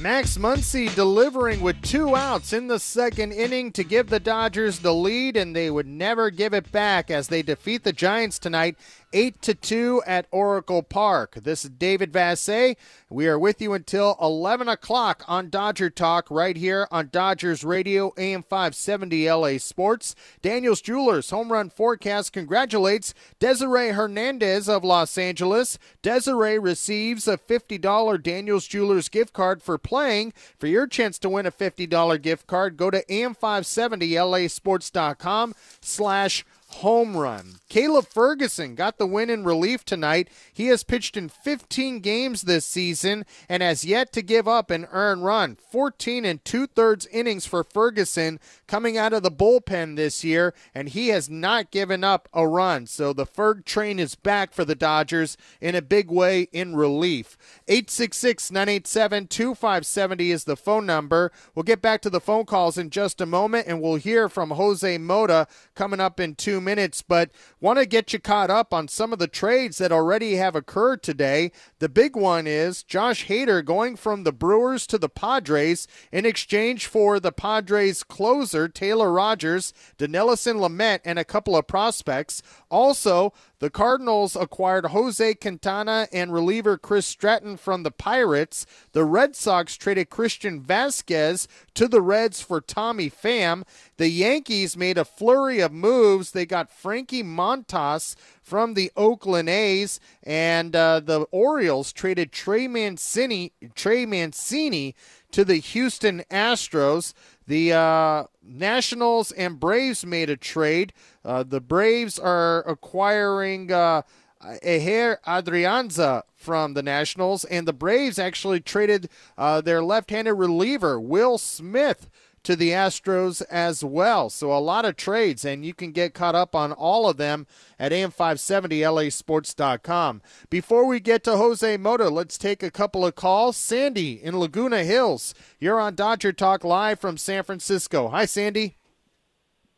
Max 0.01 0.37
Muncy 0.37 0.93
delivering 0.95 1.61
with 1.61 1.81
two 1.83 2.17
outs 2.17 2.53
in 2.53 2.67
the 2.67 2.79
second 2.81 3.33
inning 3.33 3.71
to 3.73 3.85
give 3.85 4.09
the 4.09 4.19
Dodgers 4.19 4.79
the 4.79 4.95
lead, 4.95 5.37
and 5.37 5.55
they 5.55 5.71
would 5.71 5.87
never 5.87 6.31
give 6.31 6.55
it 6.55 6.73
back 6.73 7.11
as 7.11 7.29
they 7.29 7.43
defeat 7.43 7.85
the 7.85 7.93
Giants 7.93 8.39
tonight, 8.39 8.79
eight 9.13 9.43
to 9.43 9.55
two 9.55 10.03
at 10.07 10.27
Oracle 10.31 10.83
Park. 10.83 11.35
This 11.43 11.65
is 11.65 11.71
David 11.71 12.13
Vassegh. 12.13 12.77
We 13.09 13.27
are 13.29 13.39
with 13.39 13.61
you 13.61 13.73
until 13.73 14.17
eleven 14.21 14.69
o'clock 14.69 15.25
on 15.27 15.51
Dodger 15.51 15.91
Talk 15.91 16.31
right 16.31 16.57
here 16.57 16.87
on 16.91 17.11
Dodgers 17.13 17.65
Radio 17.65 18.13
AM 18.17 18.43
five 18.43 18.75
seventy 18.75 19.31
LA 19.31 19.59
Sports. 19.59 20.15
Daniels 20.43 20.81
Jewelers 20.81 21.31
home 21.31 21.53
run 21.53 21.71
forecast 21.71 22.33
congratulates 22.33 23.15
Desiree 23.39 23.91
Hernandez 23.91 24.69
of 24.69 24.85
Los 24.85 25.17
Angeles. 25.19 25.79
Desiree 26.03 26.59
receives 26.59 27.29
a 27.29 27.37
fifty 27.37 27.79
dollar 27.79 28.19
Daniels 28.19 28.67
Jewelers 28.67 29.09
gift 29.09 29.33
card 29.33 29.63
for 29.63 29.79
playing. 29.79 30.33
For 30.59 30.67
your 30.67 30.87
chance 30.87 31.19
to 31.21 31.29
win 31.29 31.47
a 31.47 31.53
$50 31.53 32.23
gift 32.23 32.47
card, 32.47 32.77
go 32.77 32.91
to 32.91 33.05
am570lasports.com 33.07 35.55
slash 35.81 36.45
home 36.71 37.17
run. 37.17 37.57
Caleb 37.69 38.07
Ferguson 38.07 38.75
got 38.75 38.99
the 38.99 39.07
win 39.07 39.29
in 39.29 39.45
relief 39.45 39.85
tonight. 39.85 40.29
He 40.53 40.67
has 40.67 40.83
pitched 40.83 41.17
in 41.17 41.29
15 41.29 42.01
games 42.01 42.43
this 42.43 42.65
season 42.65 43.25
and 43.49 43.63
has 43.63 43.85
yet 43.85 44.13
to 44.13 44.23
give 44.23 44.49
up 44.49 44.71
an 44.71 44.87
earned 44.91 45.25
run. 45.25 45.57
14 45.71 46.25
and 46.25 46.45
two 46.45 46.67
thirds 46.67 47.07
innings 47.07 47.47
for 47.47 47.65
Ferguson 47.65 48.41
coming 48.67 48.97
out 48.97 49.13
of 49.13 49.23
the 49.23 49.31
bullpen 49.31 49.97
this 49.97 50.25
year, 50.25 50.55
and 50.75 50.91
he 50.91 51.09
has 51.09 51.29
not 51.29 51.71
given 51.71 52.03
up 52.03 52.29
a 52.33 52.47
run. 52.47 52.87
So 52.87 53.13
the 53.13 53.27
Ferg 53.27 53.65
train 53.65 53.99
is 53.99 54.15
back 54.15 54.53
for 54.53 54.65
the 54.65 54.75
Dodgers 54.75 55.37
in 55.61 55.75
a 55.75 55.83
big 55.83 56.11
way 56.11 56.49
in 56.53 56.77
relief. 56.77 57.37
866 57.69 58.51
987 58.51 59.27
2570 59.27 60.31
is 60.31 60.45
the 60.45 60.57
phone 60.57 60.87
number. 60.87 61.31
We'll 61.55 61.63
get 61.65 61.83
back 61.83 62.01
to 62.03 62.11
the 62.11 62.21
phone 62.21 62.47
calls 62.47 62.79
in 62.79 62.91
just 62.91 63.21
a 63.21 63.27
moment, 63.27 63.67
and 63.67 63.83
we'll 63.83 63.97
hear 63.97 64.29
from 64.29 64.51
Jose 64.51 64.99
Mota 64.99 65.47
coming 65.75 66.01
up 66.01 66.21
in 66.21 66.35
two 66.35 66.60
minutes. 66.61 67.03
But 67.03 67.31
want 67.61 67.79
to 67.79 67.87
get 67.87 68.13
you 68.13 68.19
caught 68.19 68.51
up 68.51 68.73
on 68.73 68.89
some 68.89 69.13
of 69.13 69.19
the 69.19 69.27
trades 69.27 69.79
that 69.79 69.93
already 69.93 70.37
have 70.37 70.55
occurred 70.55 71.03
today. 71.03 71.53
The 71.79 71.89
big 71.89 72.17
one 72.17 72.47
is 72.47 72.83
Josh 72.83 73.27
Hader 73.27 73.65
going 73.65 73.97
from 73.97 74.25
the 74.25 74.33
Brewers 74.33 74.87
to 74.89 74.99
the 74.99 75.09
Padres 75.09 75.89
in 76.13 76.27
exchange 76.27 76.87
for 76.87 77.19
the 77.19 77.33
Padres 77.33 78.03
closer, 78.03 78.69
Taylor 78.69 79.13
Rogers, 79.13 79.73
Dinelson 79.99 80.57
Lamet, 80.61 81.01
and 81.05 81.19
a 81.19 81.25
couple 81.25 81.57
of 81.57 81.67
prospects. 81.67 82.43
Also, 82.71 83.33
the 83.61 83.71
Cardinals 83.71 84.37
acquired 84.37 84.87
Jose 84.87 85.35
Quintana 85.35 86.09
and 86.13 86.33
reliever 86.33 86.77
Chris 86.77 87.07
Stratton 87.07 87.57
from 87.59 87.83
the 87.83 87.91
Pirates. 87.91 88.67
The 88.93 89.05
Red 89.05 89.37
Sox 89.37 89.77
traded 89.77 90.11
Christian 90.11 90.61
Vasquez 90.61 91.47
to 91.75 91.87
the 91.87 92.01
Reds 92.01 92.41
for 92.41 92.61
Tommy 92.61 93.11
Pham. 93.11 93.63
The 93.99 94.09
Yankees 94.09 94.77
made 94.77 94.99
a 94.99 95.05
flurry 95.05 95.61
of 95.61 95.73
moves. 95.73 96.33
They 96.33 96.47
got 96.47 96.71
Frankie 96.71 97.23
Montas 97.23 98.17
from 98.43 98.75
the 98.75 98.91
Oakland 98.97 99.49
A's, 99.49 100.01
and 100.25 100.75
uh, 100.75 101.01
the 101.01 101.21
Orioles 101.31 101.93
traded 101.93 102.33
Trey 102.33 102.67
Mancini, 102.67 103.53
Trey 103.75 104.07
Mancini 104.07 104.97
to 105.31 105.45
the 105.45 105.57
Houston 105.57 106.25
Astros. 106.31 107.15
The 107.51 107.73
uh, 107.73 108.25
Nationals 108.45 109.33
and 109.33 109.59
Braves 109.59 110.07
made 110.07 110.31
a 110.31 110.37
trade. 110.37 110.93
Uh, 111.25 111.43
the 111.43 111.61
Braves 111.61 112.17
are 112.17 112.59
acquiring 112.59 113.73
uh, 113.73 114.03
Ehire 114.41 115.17
Adrianza 115.27 116.23
from 116.37 116.75
the 116.75 116.83
Nationals, 116.85 117.45
and 117.45 117.67
the 117.67 117.73
Braves 117.73 118.21
actually 118.21 118.61
traded 118.61 119.09
uh, 119.37 119.61
their 119.63 119.83
left-handed 119.83 120.35
reliever 120.35 121.01
Will 121.01 121.39
Smith 121.39 122.09
to 122.45 122.57
the 122.57 122.71
Astros 122.71 123.43
as 123.51 123.85
well. 123.85 124.31
So 124.31 124.53
a 124.53 124.59
lot 124.59 124.85
of 124.85 124.97
trades, 124.97 125.45
and 125.45 125.65
you 125.65 125.75
can 125.75 125.93
get 125.93 126.15
caught 126.15 126.35
up 126.35 126.55
on 126.55 126.73
all 126.73 127.09
of 127.09 127.17
them 127.17 127.47
at 127.79 127.93
am570lasports.com. 127.93 130.23
Before 130.49 130.87
we 130.87 131.01
get 131.01 131.25
to 131.25 131.37
Jose 131.37 131.77
Mota, 131.77 132.09
let's 132.09 132.39
take 132.39 132.63
a 132.63 132.71
couple 132.71 133.05
of 133.05 133.15
calls. 133.15 133.57
Sandy 133.57 134.23
in 134.23 134.39
Laguna 134.39 134.85
Hills, 134.85 135.35
you're 135.59 135.81
on 135.81 135.95
Dodger 135.95 136.33
Talk 136.33 136.65
live 136.65 136.99
from 136.99 137.17
San 137.17 137.45
Francisco. 137.45 138.09
Hi, 138.09 138.25
Sandy. 138.25 138.77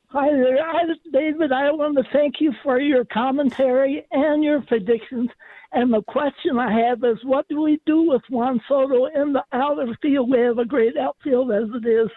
Hi 0.08 0.30
there, 0.30 0.58
David. 1.10 1.52
I 1.52 1.70
want 1.70 1.96
to 1.96 2.04
thank 2.12 2.34
you 2.38 2.52
for 2.62 2.78
your 2.78 3.06
commentary 3.06 4.06
and 4.12 4.44
your 4.44 4.60
predictions. 4.60 5.30
And 5.72 5.90
the 5.90 6.02
question 6.02 6.58
I 6.58 6.70
have 6.86 7.02
is, 7.02 7.16
what 7.24 7.48
do 7.48 7.62
we 7.62 7.80
do 7.86 8.02
with 8.02 8.20
Juan 8.28 8.60
Soto 8.68 9.06
in 9.06 9.32
the 9.32 9.42
outer 9.52 9.96
field? 10.02 10.30
We 10.30 10.38
have 10.40 10.58
a 10.58 10.66
great 10.66 10.98
outfield 10.98 11.50
as 11.50 11.70
it 11.74 11.88
is. 11.88 12.10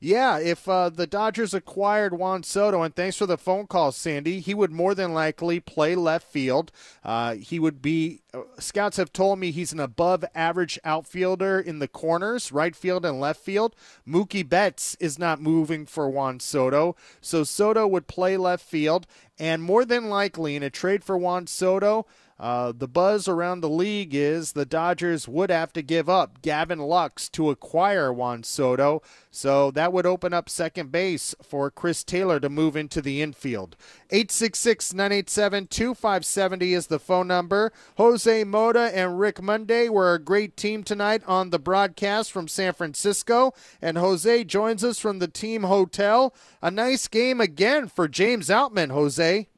Yeah, 0.00 0.38
if 0.38 0.68
uh, 0.68 0.90
the 0.90 1.06
Dodgers 1.06 1.54
acquired 1.54 2.12
Juan 2.12 2.42
Soto, 2.42 2.82
and 2.82 2.94
thanks 2.94 3.16
for 3.16 3.26
the 3.26 3.38
phone 3.38 3.66
call, 3.66 3.92
Sandy, 3.92 4.40
he 4.40 4.54
would 4.54 4.72
more 4.72 4.94
than 4.94 5.14
likely 5.14 5.60
play 5.60 5.94
left 5.94 6.26
field. 6.26 6.72
Uh, 7.04 7.34
he 7.34 7.58
would 7.58 7.80
be, 7.80 8.20
uh, 8.34 8.42
scouts 8.58 8.96
have 8.96 9.12
told 9.12 9.38
me 9.38 9.50
he's 9.50 9.72
an 9.72 9.80
above 9.80 10.24
average 10.34 10.78
outfielder 10.84 11.58
in 11.60 11.78
the 11.78 11.88
corners, 11.88 12.52
right 12.52 12.76
field 12.76 13.04
and 13.04 13.20
left 13.20 13.40
field. 13.40 13.74
Mookie 14.06 14.48
Betts 14.48 14.96
is 15.00 15.18
not 15.18 15.40
moving 15.40 15.86
for 15.86 16.08
Juan 16.08 16.40
Soto, 16.40 16.96
so 17.20 17.44
Soto 17.44 17.86
would 17.86 18.06
play 18.06 18.36
left 18.36 18.64
field, 18.64 19.06
and 19.38 19.62
more 19.62 19.84
than 19.84 20.08
likely 20.08 20.56
in 20.56 20.62
a 20.62 20.70
trade 20.70 21.04
for 21.04 21.16
Juan 21.16 21.46
Soto, 21.46 22.06
uh, 22.38 22.72
the 22.76 22.88
buzz 22.88 23.28
around 23.28 23.60
the 23.60 23.68
league 23.68 24.14
is 24.14 24.52
the 24.52 24.66
Dodgers 24.66 25.26
would 25.26 25.50
have 25.50 25.72
to 25.72 25.80
give 25.80 26.08
up 26.08 26.42
Gavin 26.42 26.78
Lux 26.78 27.30
to 27.30 27.48
acquire 27.48 28.12
Juan 28.12 28.42
Soto, 28.42 29.00
so 29.30 29.70
that 29.70 29.92
would 29.92 30.04
open 30.04 30.34
up 30.34 30.50
second 30.50 30.92
base 30.92 31.34
for 31.42 31.70
Chris 31.70 32.04
Taylor 32.04 32.38
to 32.40 32.50
move 32.50 32.76
into 32.76 33.00
the 33.00 33.22
infield. 33.22 33.74
866 34.10 34.92
987 34.92 35.66
2570 35.68 36.74
is 36.74 36.86
the 36.88 36.98
phone 36.98 37.26
number. 37.26 37.72
Jose 37.96 38.44
Mota 38.44 38.90
and 38.94 39.18
Rick 39.18 39.40
Monday 39.42 39.88
were 39.88 40.12
a 40.12 40.18
great 40.18 40.56
team 40.58 40.84
tonight 40.84 41.22
on 41.26 41.48
the 41.48 41.58
broadcast 41.58 42.30
from 42.30 42.48
San 42.48 42.74
Francisco, 42.74 43.54
and 43.80 43.96
Jose 43.96 44.44
joins 44.44 44.84
us 44.84 44.98
from 44.98 45.20
the 45.20 45.28
team 45.28 45.62
hotel. 45.62 46.34
A 46.60 46.70
nice 46.70 47.08
game 47.08 47.40
again 47.40 47.88
for 47.88 48.08
James 48.08 48.48
Outman, 48.48 48.90
Jose. 48.90 49.48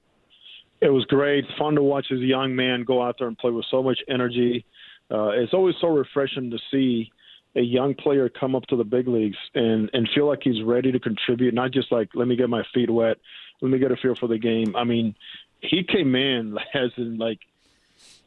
It 0.80 0.90
was 0.90 1.04
great. 1.06 1.44
Fun 1.58 1.74
to 1.74 1.82
watch 1.82 2.06
a 2.10 2.16
young 2.16 2.54
man 2.54 2.84
go 2.84 3.02
out 3.02 3.16
there 3.18 3.28
and 3.28 3.36
play 3.36 3.50
with 3.50 3.66
so 3.70 3.82
much 3.82 3.98
energy. 4.08 4.64
Uh, 5.10 5.30
it's 5.30 5.54
always 5.54 5.74
so 5.80 5.88
refreshing 5.88 6.50
to 6.50 6.58
see 6.70 7.10
a 7.56 7.60
young 7.60 7.94
player 7.94 8.28
come 8.28 8.54
up 8.54 8.66
to 8.66 8.76
the 8.76 8.84
big 8.84 9.08
leagues 9.08 9.38
and 9.54 9.90
and 9.92 10.08
feel 10.14 10.26
like 10.26 10.40
he's 10.42 10.62
ready 10.62 10.92
to 10.92 11.00
contribute. 11.00 11.54
Not 11.54 11.72
just 11.72 11.90
like 11.90 12.10
let 12.14 12.28
me 12.28 12.36
get 12.36 12.48
my 12.48 12.62
feet 12.74 12.90
wet, 12.90 13.16
let 13.60 13.70
me 13.70 13.78
get 13.78 13.90
a 13.90 13.96
feel 13.96 14.14
for 14.14 14.28
the 14.28 14.38
game. 14.38 14.76
I 14.76 14.84
mean, 14.84 15.14
he 15.60 15.82
came 15.82 16.14
in 16.14 16.56
as 16.74 16.90
in 16.96 17.18
like 17.18 17.40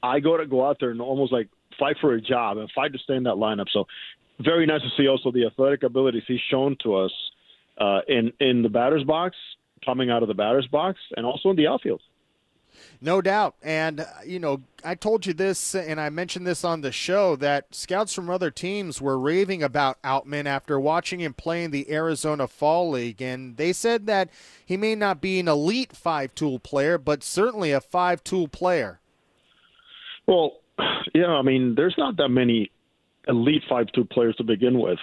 I 0.03 0.19
go 0.19 0.37
to 0.37 0.45
go 0.45 0.65
out 0.65 0.77
there 0.79 0.89
and 0.89 1.01
almost 1.01 1.31
like 1.31 1.49
fight 1.79 1.97
for 2.01 2.13
a 2.13 2.21
job 2.21 2.57
and 2.57 2.69
fight 2.71 2.93
to 2.93 2.99
stay 2.99 3.15
in 3.15 3.23
that 3.23 3.35
lineup. 3.35 3.67
So 3.71 3.87
very 4.39 4.65
nice 4.65 4.81
to 4.81 4.89
see 4.97 5.07
also 5.07 5.31
the 5.31 5.45
athletic 5.45 5.83
abilities 5.83 6.23
he's 6.27 6.41
shown 6.49 6.75
to 6.83 6.95
us 6.95 7.11
uh, 7.77 8.01
in 8.07 8.33
in 8.39 8.63
the 8.63 8.69
batter's 8.69 9.03
box, 9.03 9.37
coming 9.85 10.09
out 10.09 10.23
of 10.23 10.27
the 10.27 10.33
batter's 10.33 10.67
box, 10.67 10.99
and 11.15 11.25
also 11.25 11.51
in 11.51 11.55
the 11.55 11.67
outfield. 11.67 12.01
No 13.03 13.19
doubt. 13.19 13.55
And, 13.63 14.01
uh, 14.01 14.05
you 14.23 14.39
know, 14.39 14.61
I 14.85 14.93
told 14.93 15.25
you 15.25 15.33
this 15.33 15.73
and 15.73 15.99
I 15.99 16.09
mentioned 16.09 16.45
this 16.45 16.63
on 16.63 16.81
the 16.81 16.91
show 16.91 17.35
that 17.37 17.73
scouts 17.73 18.13
from 18.13 18.29
other 18.29 18.51
teams 18.51 19.01
were 19.01 19.17
raving 19.17 19.63
about 19.63 19.99
Outman 20.03 20.45
after 20.45 20.79
watching 20.79 21.19
him 21.19 21.33
play 21.33 21.63
in 21.63 21.71
the 21.71 21.91
Arizona 21.91 22.47
Fall 22.47 22.91
League. 22.91 23.19
And 23.19 23.57
they 23.57 23.73
said 23.73 24.05
that 24.05 24.29
he 24.63 24.77
may 24.77 24.93
not 24.93 25.19
be 25.19 25.39
an 25.39 25.47
elite 25.47 25.95
five 25.95 26.35
tool 26.35 26.59
player, 26.59 26.99
but 26.99 27.23
certainly 27.23 27.71
a 27.71 27.81
five 27.81 28.23
tool 28.23 28.47
player. 28.47 28.99
Well, 30.27 30.59
yeah, 31.15 31.29
I 31.29 31.41
mean, 31.41 31.73
there's 31.75 31.95
not 31.97 32.17
that 32.17 32.29
many 32.29 32.71
elite 33.27 33.63
five 33.67 33.87
tool 33.93 34.05
players 34.05 34.35
to 34.35 34.43
begin 34.43 34.79
with, 34.79 34.99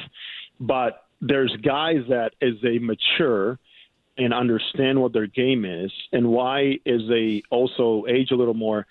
but 0.61 1.05
there's 1.21 1.55
guys 1.63 2.05
that 2.09 2.31
as 2.41 2.55
they 2.63 2.79
mature 2.79 3.59
and 4.19 4.35
understand 4.35 5.01
what 5.01 5.13
their 5.13 5.27
game 5.27 5.65
is 5.65 5.93
and 6.13 6.29
why 6.29 6.79
as 6.87 7.01
they 7.09 7.43
also 7.51 8.05
age 8.09 8.31
a 8.31 8.37
little 8.37 8.55
more 8.55 8.87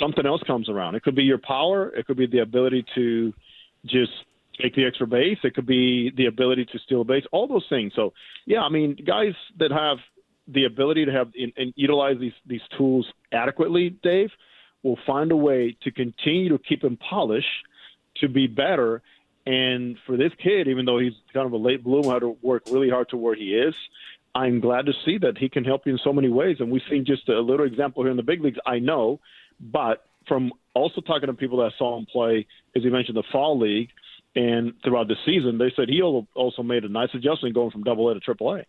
something 0.00 0.26
else 0.26 0.42
comes 0.42 0.68
around. 0.68 0.94
It 0.94 1.02
could 1.02 1.14
be 1.14 1.22
your 1.22 1.38
power. 1.38 1.88
It 1.90 2.06
could 2.06 2.16
be 2.16 2.26
the 2.26 2.40
ability 2.40 2.84
to 2.94 3.32
just 3.84 4.12
take 4.60 4.74
the 4.74 4.84
extra 4.84 5.06
base. 5.06 5.38
It 5.44 5.54
could 5.54 5.66
be 5.66 6.10
the 6.10 6.26
ability 6.26 6.66
to 6.66 6.78
steal 6.78 7.02
a 7.02 7.04
base. 7.04 7.24
All 7.32 7.46
those 7.46 7.66
things. 7.68 7.92
So 7.94 8.12
yeah 8.46 8.62
i 8.62 8.68
mean 8.68 8.96
guys 9.06 9.34
that 9.58 9.70
have 9.72 9.98
the 10.48 10.64
ability 10.64 11.04
to 11.04 11.12
have 11.12 11.32
and 11.36 11.72
utilize 11.76 12.18
these 12.20 12.32
these 12.46 12.60
tools 12.76 13.06
adequately 13.32 13.90
dave 13.90 14.30
will 14.82 14.98
find 15.04 15.32
a 15.32 15.36
way 15.36 15.76
to 15.82 15.90
continue 15.90 16.48
to 16.48 16.58
keep 16.58 16.80
them 16.80 16.96
polished 16.96 17.66
to 18.20 18.28
be 18.28 18.46
better. 18.46 19.02
And 19.44 19.96
for 20.06 20.16
this 20.16 20.32
kid, 20.42 20.68
even 20.68 20.86
though 20.86 20.98
he's 20.98 21.14
kind 21.32 21.46
of 21.46 21.52
a 21.52 21.56
late 21.56 21.84
bloomer, 21.84 22.12
had 22.14 22.20
to 22.20 22.36
work 22.42 22.64
really 22.70 22.90
hard 22.90 23.08
to 23.10 23.16
where 23.16 23.34
he 23.34 23.54
is. 23.54 23.74
I'm 24.36 24.60
glad 24.60 24.84
to 24.84 24.92
see 25.06 25.16
that 25.22 25.38
he 25.38 25.48
can 25.48 25.64
help 25.64 25.86
you 25.86 25.92
in 25.92 25.98
so 26.04 26.12
many 26.12 26.28
ways. 26.28 26.58
And 26.60 26.70
we've 26.70 26.82
seen 26.90 27.06
just 27.06 27.26
a 27.30 27.40
little 27.40 27.64
example 27.64 28.02
here 28.02 28.10
in 28.10 28.18
the 28.18 28.22
big 28.22 28.42
leagues, 28.42 28.58
I 28.66 28.78
know, 28.78 29.18
but 29.58 30.04
from 30.28 30.52
also 30.74 31.00
talking 31.00 31.28
to 31.28 31.32
people 31.32 31.58
that 31.58 31.72
saw 31.78 31.96
him 31.96 32.04
play, 32.04 32.46
as 32.76 32.82
he 32.82 32.90
mentioned, 32.90 33.16
the 33.16 33.24
fall 33.32 33.58
league 33.58 33.88
and 34.34 34.74
throughout 34.84 35.08
the 35.08 35.16
season, 35.24 35.56
they 35.56 35.72
said 35.74 35.88
he 35.88 36.02
also 36.02 36.62
made 36.62 36.84
a 36.84 36.88
nice 36.88 37.08
adjustment 37.14 37.54
going 37.54 37.70
from 37.70 37.82
double 37.82 38.10
A 38.10 38.14
to 38.14 38.20
triple 38.20 38.54
A. 38.56 38.64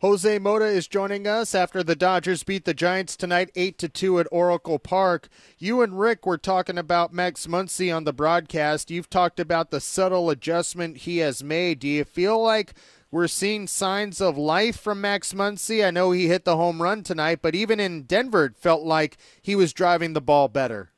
Jose 0.00 0.38
Mota 0.38 0.66
is 0.66 0.88
joining 0.88 1.26
us 1.26 1.54
after 1.54 1.82
the 1.82 1.96
Dodgers 1.96 2.42
beat 2.42 2.64
the 2.66 2.74
Giants 2.74 3.16
tonight 3.16 3.50
8 3.54 3.78
to 3.78 3.88
2 3.88 4.20
at 4.20 4.26
Oracle 4.30 4.78
Park. 4.78 5.28
You 5.58 5.80
and 5.82 5.98
Rick 5.98 6.26
were 6.26 6.38
talking 6.38 6.76
about 6.76 7.14
Max 7.14 7.46
Muncy 7.46 7.94
on 7.94 8.04
the 8.04 8.12
broadcast. 8.12 8.90
You've 8.90 9.08
talked 9.08 9.40
about 9.40 9.70
the 9.70 9.80
subtle 9.80 10.28
adjustment 10.28 10.98
he 10.98 11.18
has 11.18 11.42
made. 11.42 11.78
Do 11.80 11.88
you 11.88 12.04
feel 12.04 12.42
like 12.42 12.74
we're 13.10 13.28
seeing 13.28 13.66
signs 13.66 14.20
of 14.20 14.36
life 14.36 14.78
from 14.78 15.00
Max 15.00 15.32
Muncy. 15.32 15.86
I 15.86 15.90
know 15.90 16.10
he 16.10 16.28
hit 16.28 16.44
the 16.44 16.56
home 16.56 16.82
run 16.82 17.02
tonight, 17.02 17.38
but 17.40 17.54
even 17.54 17.78
in 17.80 18.02
Denver, 18.02 18.46
it 18.46 18.56
felt 18.56 18.82
like 18.82 19.16
he 19.40 19.54
was 19.54 19.72
driving 19.72 20.12
the 20.12 20.20
ball 20.20 20.48
better. 20.48 20.90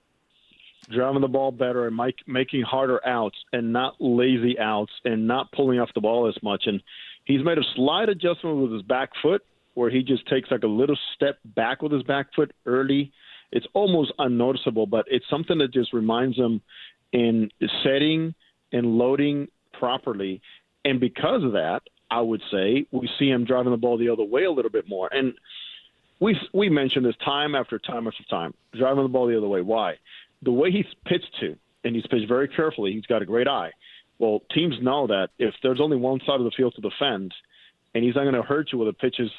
Driving 0.90 1.20
the 1.20 1.28
ball 1.28 1.52
better 1.52 1.86
and 1.86 1.94
make, 1.94 2.16
making 2.26 2.62
harder 2.62 3.06
outs 3.06 3.36
and 3.52 3.72
not 3.72 3.96
lazy 4.00 4.58
outs 4.58 4.92
and 5.04 5.26
not 5.26 5.52
pulling 5.52 5.78
off 5.78 5.90
the 5.94 6.00
ball 6.00 6.26
as 6.28 6.42
much. 6.42 6.62
And 6.66 6.82
he's 7.26 7.44
made 7.44 7.58
a 7.58 7.62
slight 7.76 8.08
adjustment 8.08 8.56
with 8.56 8.72
his 8.72 8.82
back 8.82 9.10
foot 9.22 9.44
where 9.74 9.90
he 9.90 10.02
just 10.02 10.26
takes 10.28 10.50
like 10.50 10.62
a 10.62 10.66
little 10.66 10.98
step 11.14 11.38
back 11.44 11.82
with 11.82 11.92
his 11.92 12.02
back 12.04 12.28
foot 12.34 12.52
early. 12.64 13.12
It's 13.52 13.66
almost 13.74 14.12
unnoticeable, 14.18 14.86
but 14.86 15.04
it's 15.08 15.26
something 15.28 15.58
that 15.58 15.72
just 15.72 15.92
reminds 15.92 16.36
him 16.36 16.62
in 17.12 17.50
setting 17.84 18.34
and 18.72 18.98
loading 18.98 19.48
properly. 19.78 20.40
And 20.84 20.98
because 20.98 21.44
of 21.44 21.52
that, 21.52 21.82
I 22.10 22.20
would 22.20 22.42
say 22.50 22.86
we 22.90 23.08
see 23.18 23.28
him 23.28 23.44
driving 23.44 23.72
the 23.72 23.76
ball 23.78 23.98
the 23.98 24.08
other 24.08 24.24
way 24.24 24.44
a 24.44 24.50
little 24.50 24.70
bit 24.70 24.88
more. 24.88 25.08
And 25.12 25.34
we 26.20 26.38
we 26.52 26.68
mentioned 26.68 27.04
this 27.04 27.16
time 27.24 27.54
after 27.54 27.78
time 27.78 28.06
after 28.06 28.24
time, 28.24 28.54
driving 28.72 29.02
the 29.02 29.08
ball 29.08 29.26
the 29.26 29.36
other 29.36 29.48
way. 29.48 29.60
Why? 29.60 29.98
The 30.42 30.52
way 30.52 30.70
he's 30.70 30.86
pitched 31.04 31.36
to, 31.40 31.56
and 31.84 31.94
he's 31.94 32.06
pitched 32.06 32.28
very 32.28 32.48
carefully. 32.48 32.92
He's 32.92 33.06
got 33.06 33.22
a 33.22 33.26
great 33.26 33.48
eye. 33.48 33.72
Well, 34.18 34.42
teams 34.52 34.74
know 34.80 35.06
that 35.06 35.28
if 35.38 35.54
there's 35.62 35.80
only 35.80 35.96
one 35.96 36.20
side 36.26 36.40
of 36.40 36.44
the 36.44 36.50
field 36.56 36.74
to 36.74 36.80
defend, 36.80 37.32
and 37.94 38.02
he's 38.02 38.14
not 38.14 38.22
going 38.22 38.34
to 38.34 38.42
hurt 38.42 38.72
you 38.72 38.78
with 38.78 38.88
a 38.88 38.92
pitches 38.92 39.30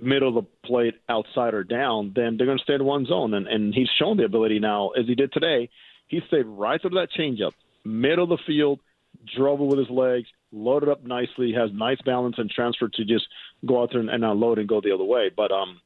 middle 0.00 0.28
of 0.28 0.34
the 0.34 0.66
plate, 0.66 0.94
outside 1.08 1.54
or 1.54 1.62
down, 1.62 2.12
then 2.14 2.36
they're 2.36 2.46
going 2.46 2.58
to 2.58 2.64
stay 2.64 2.74
in 2.74 2.84
one 2.84 3.06
zone. 3.06 3.34
And, 3.34 3.46
and 3.46 3.74
he's 3.74 3.88
shown 3.98 4.16
the 4.16 4.24
ability 4.24 4.58
now, 4.58 4.90
as 4.90 5.06
he 5.06 5.14
did 5.14 5.32
today. 5.32 5.68
He 6.08 6.20
stayed 6.26 6.46
right 6.46 6.80
through 6.80 6.90
that 6.90 7.10
changeup, 7.16 7.52
middle 7.84 8.24
of 8.24 8.30
the 8.30 8.44
field, 8.46 8.80
drove 9.36 9.60
it 9.60 9.64
with 9.64 9.78
his 9.78 9.90
legs, 9.90 10.28
loaded 10.52 10.88
up 10.88 11.04
nicely, 11.04 11.52
has 11.52 11.70
nice 11.72 12.00
balance 12.04 12.36
and 12.38 12.50
transfer 12.50 12.88
to 12.88 13.04
just 13.04 13.26
go 13.66 13.82
out 13.82 13.90
there 13.90 14.00
and, 14.00 14.10
and 14.10 14.24
unload 14.24 14.58
and 14.58 14.68
go 14.68 14.80
the 14.80 14.92
other 14.92 15.04
way. 15.04 15.30
But 15.34 15.52
um, 15.52 15.80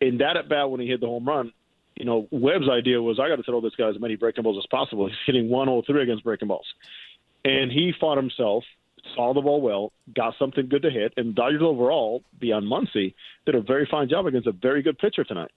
in 0.00 0.18
that 0.18 0.36
at 0.36 0.48
bat 0.48 0.70
when 0.70 0.80
he 0.80 0.86
hit 0.86 1.00
the 1.00 1.06
home 1.06 1.26
run, 1.26 1.52
you 1.96 2.04
know, 2.04 2.28
Webb's 2.30 2.68
idea 2.68 3.00
was 3.00 3.18
I 3.18 3.28
got 3.28 3.36
to 3.36 3.42
throw 3.42 3.60
this 3.60 3.74
guy 3.76 3.88
as 3.88 3.98
many 3.98 4.16
breaking 4.16 4.44
balls 4.44 4.58
as 4.58 4.66
possible. 4.70 5.06
He's 5.06 5.16
hitting 5.24 5.48
103 5.48 6.02
against 6.02 6.24
breaking 6.24 6.48
balls, 6.48 6.66
and 7.44 7.72
he 7.72 7.92
fought 7.98 8.18
himself, 8.18 8.64
saw 9.14 9.32
the 9.32 9.40
ball 9.40 9.62
well, 9.62 9.92
got 10.14 10.34
something 10.38 10.68
good 10.68 10.82
to 10.82 10.90
hit, 10.90 11.14
and 11.16 11.34
Dodgers 11.34 11.62
overall, 11.62 12.22
beyond 12.38 12.70
Muncy, 12.70 13.14
did 13.46 13.54
a 13.54 13.62
very 13.62 13.88
fine 13.90 14.08
job 14.08 14.26
against 14.26 14.46
a 14.46 14.52
very 14.52 14.82
good 14.82 14.98
pitcher 14.98 15.24
tonight. 15.24 15.50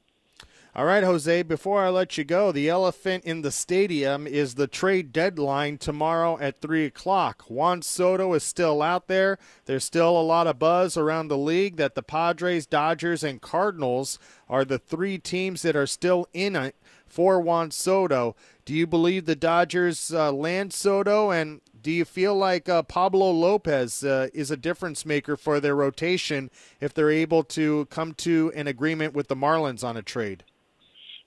All 0.76 0.86
right, 0.86 1.04
Jose, 1.04 1.42
before 1.44 1.84
I 1.84 1.90
let 1.90 2.16
you 2.16 2.24
go, 2.24 2.52
the 2.52 2.70
elephant 2.70 3.24
in 3.26 3.42
the 3.42 3.52
stadium 3.52 4.28
is 4.28 4.54
the 4.54 4.68
trade 4.68 5.12
deadline 5.12 5.80
tomorrow 5.80 6.38
at 6.38 6.62
3 6.62 6.86
o'clock. 6.86 7.44
Juan 7.48 7.82
Soto 7.82 8.34
is 8.34 8.44
still 8.44 8.84
out 8.84 9.08
there. 9.08 9.40
There's 9.66 9.84
still 9.84 10.16
a 10.16 10.22
lot 10.22 10.46
of 10.46 10.60
buzz 10.60 10.96
around 10.96 11.28
the 11.28 11.40
league 11.40 11.78
that 11.78 11.96
the 11.96 12.04
Padres, 12.04 12.68
Dodgers, 12.68 13.24
and 13.24 13.42
Cardinals 13.42 14.20
are 14.48 14.64
the 14.64 14.78
three 14.78 15.18
teams 15.18 15.64
that 15.64 15.76
are 15.76 15.88
still 15.88 16.28
in 16.34 16.56
it 16.56 16.76
for 17.08 17.42
Juan 17.42 17.72
Soto. 17.72 18.36
Do 18.64 18.76
you 18.76 18.86
believe 18.86 19.26
the 19.26 19.36
Dodgers 19.36 20.14
uh, 20.14 20.32
land 20.32 20.72
Soto? 20.72 21.32
And 21.32 21.62
do 21.82 21.90
you 21.90 22.06
feel 22.06 22.36
like 22.36 22.70
uh, 22.70 22.84
Pablo 22.84 23.32
Lopez 23.32 24.04
uh, 24.04 24.28
is 24.36 24.52
a 24.52 24.58
difference 24.58 25.04
maker 25.04 25.36
for 25.36 25.60
their 25.60 25.76
rotation 25.76 26.52
if 26.80 26.94
they're 26.94 27.10
able 27.10 27.44
to 27.46 27.86
come 27.86 28.14
to 28.14 28.52
an 28.56 28.68
agreement 28.68 29.16
with 29.16 29.30
the 29.30 29.36
Marlins 29.36 29.84
on 29.84 29.98
a 29.98 30.04
trade? 30.04 30.44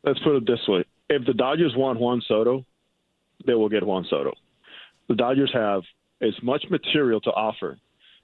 Let's 0.04 0.20
put 0.20 0.36
it 0.36 0.46
this 0.46 0.60
way: 0.68 0.84
if 1.08 1.24
the 1.26 1.34
Dodgers 1.34 1.74
want 1.76 2.00
Juan 2.00 2.22
Soto, 2.26 2.64
they 3.46 3.54
will 3.54 3.68
get 3.68 3.86
Juan 3.86 4.06
Soto. 4.08 4.32
The 5.08 5.14
Dodgers 5.14 5.50
have 5.52 5.82
as 6.20 6.34
much 6.42 6.64
material 6.70 7.20
to 7.22 7.30
offer 7.30 7.78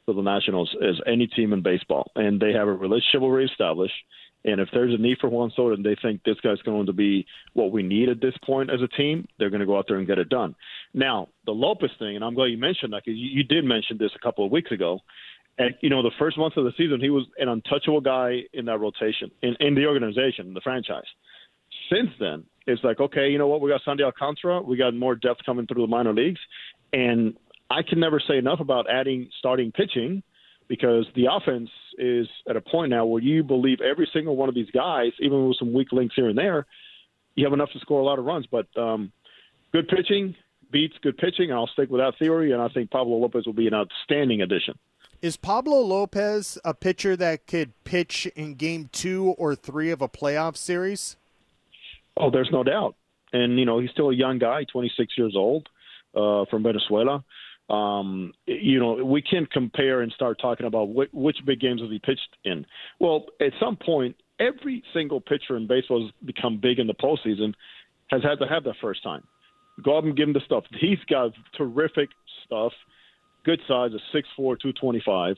to 0.06 0.14
the 0.14 0.22
Nationals 0.22 0.74
as 0.82 0.94
any 1.06 1.26
team 1.26 1.52
in 1.52 1.62
baseball, 1.62 2.10
and 2.16 2.40
they 2.40 2.52
have 2.52 2.68
a 2.68 2.72
relationship 2.72 3.22
already 3.22 3.50
established. 3.50 3.94
And 4.44 4.60
if 4.60 4.68
there's 4.72 4.94
a 4.94 5.02
need 5.02 5.18
for 5.20 5.28
Juan 5.28 5.52
Soto 5.54 5.74
and 5.74 5.84
they 5.84 5.96
think 6.00 6.22
this 6.24 6.40
guy's 6.40 6.62
going 6.62 6.86
to 6.86 6.92
be 6.92 7.26
what 7.54 7.72
we 7.72 7.82
need 7.82 8.08
at 8.08 8.20
this 8.20 8.34
point 8.44 8.70
as 8.70 8.80
a 8.80 8.88
team, 8.88 9.26
they're 9.38 9.50
going 9.50 9.60
to 9.60 9.66
go 9.66 9.76
out 9.76 9.86
there 9.88 9.98
and 9.98 10.06
get 10.06 10.18
it 10.18 10.28
done. 10.28 10.54
Now, 10.94 11.28
the 11.44 11.52
Lopez 11.52 11.90
thing, 11.98 12.14
and 12.14 12.24
I'm 12.24 12.34
glad 12.34 12.46
you 12.46 12.56
mentioned 12.56 12.92
that 12.92 13.02
because 13.04 13.18
you, 13.18 13.42
did 13.42 13.64
mention 13.64 13.98
this 13.98 14.12
a 14.14 14.18
couple 14.20 14.46
of 14.46 14.52
weeks 14.52 14.70
ago. 14.70 15.00
And, 15.58 15.74
you 15.80 15.90
know, 15.90 16.02
the 16.04 16.12
first 16.20 16.38
months 16.38 16.56
of 16.56 16.64
the 16.64 16.72
season, 16.78 17.00
he 17.00 17.10
was 17.10 17.24
an 17.38 17.48
untouchable 17.48 18.00
guy 18.00 18.42
in 18.52 18.64
that 18.66 18.78
rotation, 18.78 19.32
in, 19.42 19.56
in 19.58 19.74
the 19.74 19.86
organization, 19.86 20.54
the 20.54 20.60
franchise 20.60 21.02
since 21.90 22.10
then, 22.18 22.44
it's 22.66 22.82
like, 22.84 23.00
okay, 23.00 23.28
you 23.30 23.38
know 23.38 23.46
what? 23.46 23.60
We 23.60 23.70
got 23.70 23.80
Sandy 23.84 24.04
Alcantara. 24.04 24.60
We 24.60 24.76
got 24.76 24.94
more 24.94 25.14
depth 25.14 25.40
coming 25.44 25.66
through 25.66 25.82
the 25.82 25.88
minor 25.88 26.12
leagues. 26.12 26.40
And 26.92 27.36
I 27.70 27.82
can 27.82 28.00
never 28.00 28.20
say 28.20 28.38
enough 28.38 28.60
about 28.60 28.90
adding 28.90 29.30
starting 29.38 29.72
pitching 29.72 30.22
because 30.68 31.06
the 31.14 31.26
offense 31.30 31.70
is 31.96 32.28
at 32.48 32.56
a 32.56 32.60
point 32.60 32.90
now 32.90 33.06
where 33.06 33.22
you 33.22 33.42
believe 33.42 33.80
every 33.80 34.08
single 34.12 34.36
one 34.36 34.48
of 34.48 34.54
these 34.54 34.70
guys, 34.70 35.12
even 35.20 35.48
with 35.48 35.56
some 35.58 35.72
weak 35.72 35.92
links 35.92 36.14
here 36.14 36.28
and 36.28 36.36
there, 36.36 36.66
you 37.34 37.44
have 37.44 37.52
enough 37.52 37.70
to 37.72 37.78
score 37.80 38.00
a 38.00 38.04
lot 38.04 38.18
of 38.18 38.24
runs. 38.24 38.46
But 38.46 38.66
um, 38.76 39.12
good 39.72 39.88
pitching 39.88 40.34
beats 40.70 40.94
good 41.02 41.16
pitching. 41.16 41.52
I'll 41.52 41.68
stick 41.68 41.90
with 41.90 42.00
that 42.00 42.18
theory, 42.18 42.52
and 42.52 42.60
I 42.60 42.68
think 42.68 42.90
Pablo 42.90 43.16
Lopez 43.16 43.46
will 43.46 43.54
be 43.54 43.66
an 43.66 43.74
outstanding 43.74 44.42
addition. 44.42 44.78
Is 45.20 45.36
Pablo 45.36 45.80
Lopez 45.80 46.58
a 46.64 46.74
pitcher 46.74 47.16
that 47.16 47.46
could 47.46 47.72
pitch 47.84 48.26
in 48.36 48.54
game 48.54 48.88
two 48.92 49.34
or 49.38 49.54
three 49.54 49.90
of 49.90 50.00
a 50.00 50.08
playoff 50.08 50.56
series? 50.56 51.16
Oh, 52.18 52.30
there's 52.30 52.50
no 52.50 52.64
doubt. 52.64 52.96
And 53.32 53.58
you 53.58 53.64
know, 53.64 53.78
he's 53.78 53.90
still 53.90 54.10
a 54.10 54.14
young 54.14 54.38
guy, 54.38 54.64
26 54.72 55.14
years 55.16 55.34
old, 55.36 55.68
uh, 56.14 56.44
from 56.50 56.62
Venezuela. 56.62 57.24
Um, 57.68 58.32
you 58.46 58.80
know, 58.80 59.04
we 59.04 59.20
can't 59.20 59.50
compare 59.50 60.00
and 60.00 60.10
start 60.12 60.38
talking 60.40 60.66
about 60.66 60.86
wh- 60.86 61.14
which 61.14 61.36
big 61.44 61.60
games 61.60 61.82
has 61.82 61.90
he 61.90 61.98
pitched 61.98 62.36
in. 62.44 62.64
Well, 62.98 63.26
at 63.40 63.52
some 63.60 63.76
point, 63.76 64.16
every 64.40 64.82
single 64.94 65.20
pitcher 65.20 65.56
in 65.56 65.66
baseball 65.66 66.02
has 66.02 66.12
become 66.24 66.58
big 66.60 66.78
in 66.78 66.86
the 66.86 66.94
postseason 66.94 67.52
has 68.08 68.22
had 68.22 68.38
to 68.38 68.46
have 68.46 68.64
that 68.64 68.76
first 68.80 69.02
time. 69.02 69.22
Go 69.82 69.98
up 69.98 70.04
and 70.04 70.16
give 70.16 70.28
him 70.28 70.32
the 70.32 70.40
stuff. 70.44 70.64
He's 70.80 70.98
got 71.08 71.32
terrific 71.56 72.08
stuff, 72.46 72.72
good 73.44 73.60
size, 73.68 73.90
a 73.92 74.16
6'4", 74.16 74.24
225. 74.36 75.36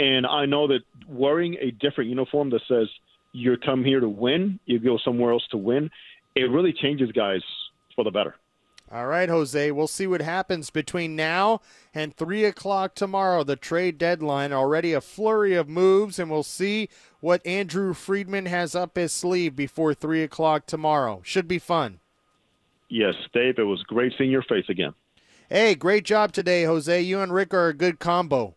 And 0.00 0.26
I 0.26 0.46
know 0.46 0.66
that 0.68 0.80
wearing 1.08 1.56
a 1.60 1.70
different 1.70 2.10
uniform 2.10 2.50
that 2.50 2.62
says 2.68 2.88
you 3.32 3.56
come 3.56 3.84
here 3.84 4.00
to 4.00 4.08
win, 4.08 4.58
you 4.66 4.78
go 4.78 4.98
somewhere 5.04 5.32
else 5.32 5.46
to 5.52 5.56
win, 5.56 5.90
it 6.38 6.50
really 6.50 6.72
changes 6.72 7.10
guys 7.12 7.42
for 7.94 8.04
the 8.04 8.10
better. 8.10 8.36
All 8.90 9.06
right, 9.06 9.28
Jose. 9.28 9.70
We'll 9.70 9.86
see 9.86 10.06
what 10.06 10.22
happens 10.22 10.70
between 10.70 11.14
now 11.14 11.60
and 11.92 12.16
3 12.16 12.46
o'clock 12.46 12.94
tomorrow, 12.94 13.44
the 13.44 13.56
trade 13.56 13.98
deadline. 13.98 14.50
Already 14.50 14.94
a 14.94 15.02
flurry 15.02 15.54
of 15.54 15.68
moves, 15.68 16.18
and 16.18 16.30
we'll 16.30 16.42
see 16.42 16.88
what 17.20 17.46
Andrew 17.46 17.92
Friedman 17.92 18.46
has 18.46 18.74
up 18.74 18.96
his 18.96 19.12
sleeve 19.12 19.54
before 19.54 19.92
3 19.92 20.22
o'clock 20.22 20.64
tomorrow. 20.64 21.20
Should 21.22 21.46
be 21.46 21.58
fun. 21.58 22.00
Yes, 22.88 23.14
Dave, 23.34 23.58
it 23.58 23.64
was 23.64 23.82
great 23.82 24.14
seeing 24.16 24.30
your 24.30 24.42
face 24.44 24.64
again. 24.70 24.94
Hey, 25.50 25.74
great 25.74 26.04
job 26.04 26.32
today, 26.32 26.64
Jose. 26.64 27.00
You 27.02 27.20
and 27.20 27.32
Rick 27.32 27.52
are 27.52 27.68
a 27.68 27.74
good 27.74 27.98
combo. 27.98 28.54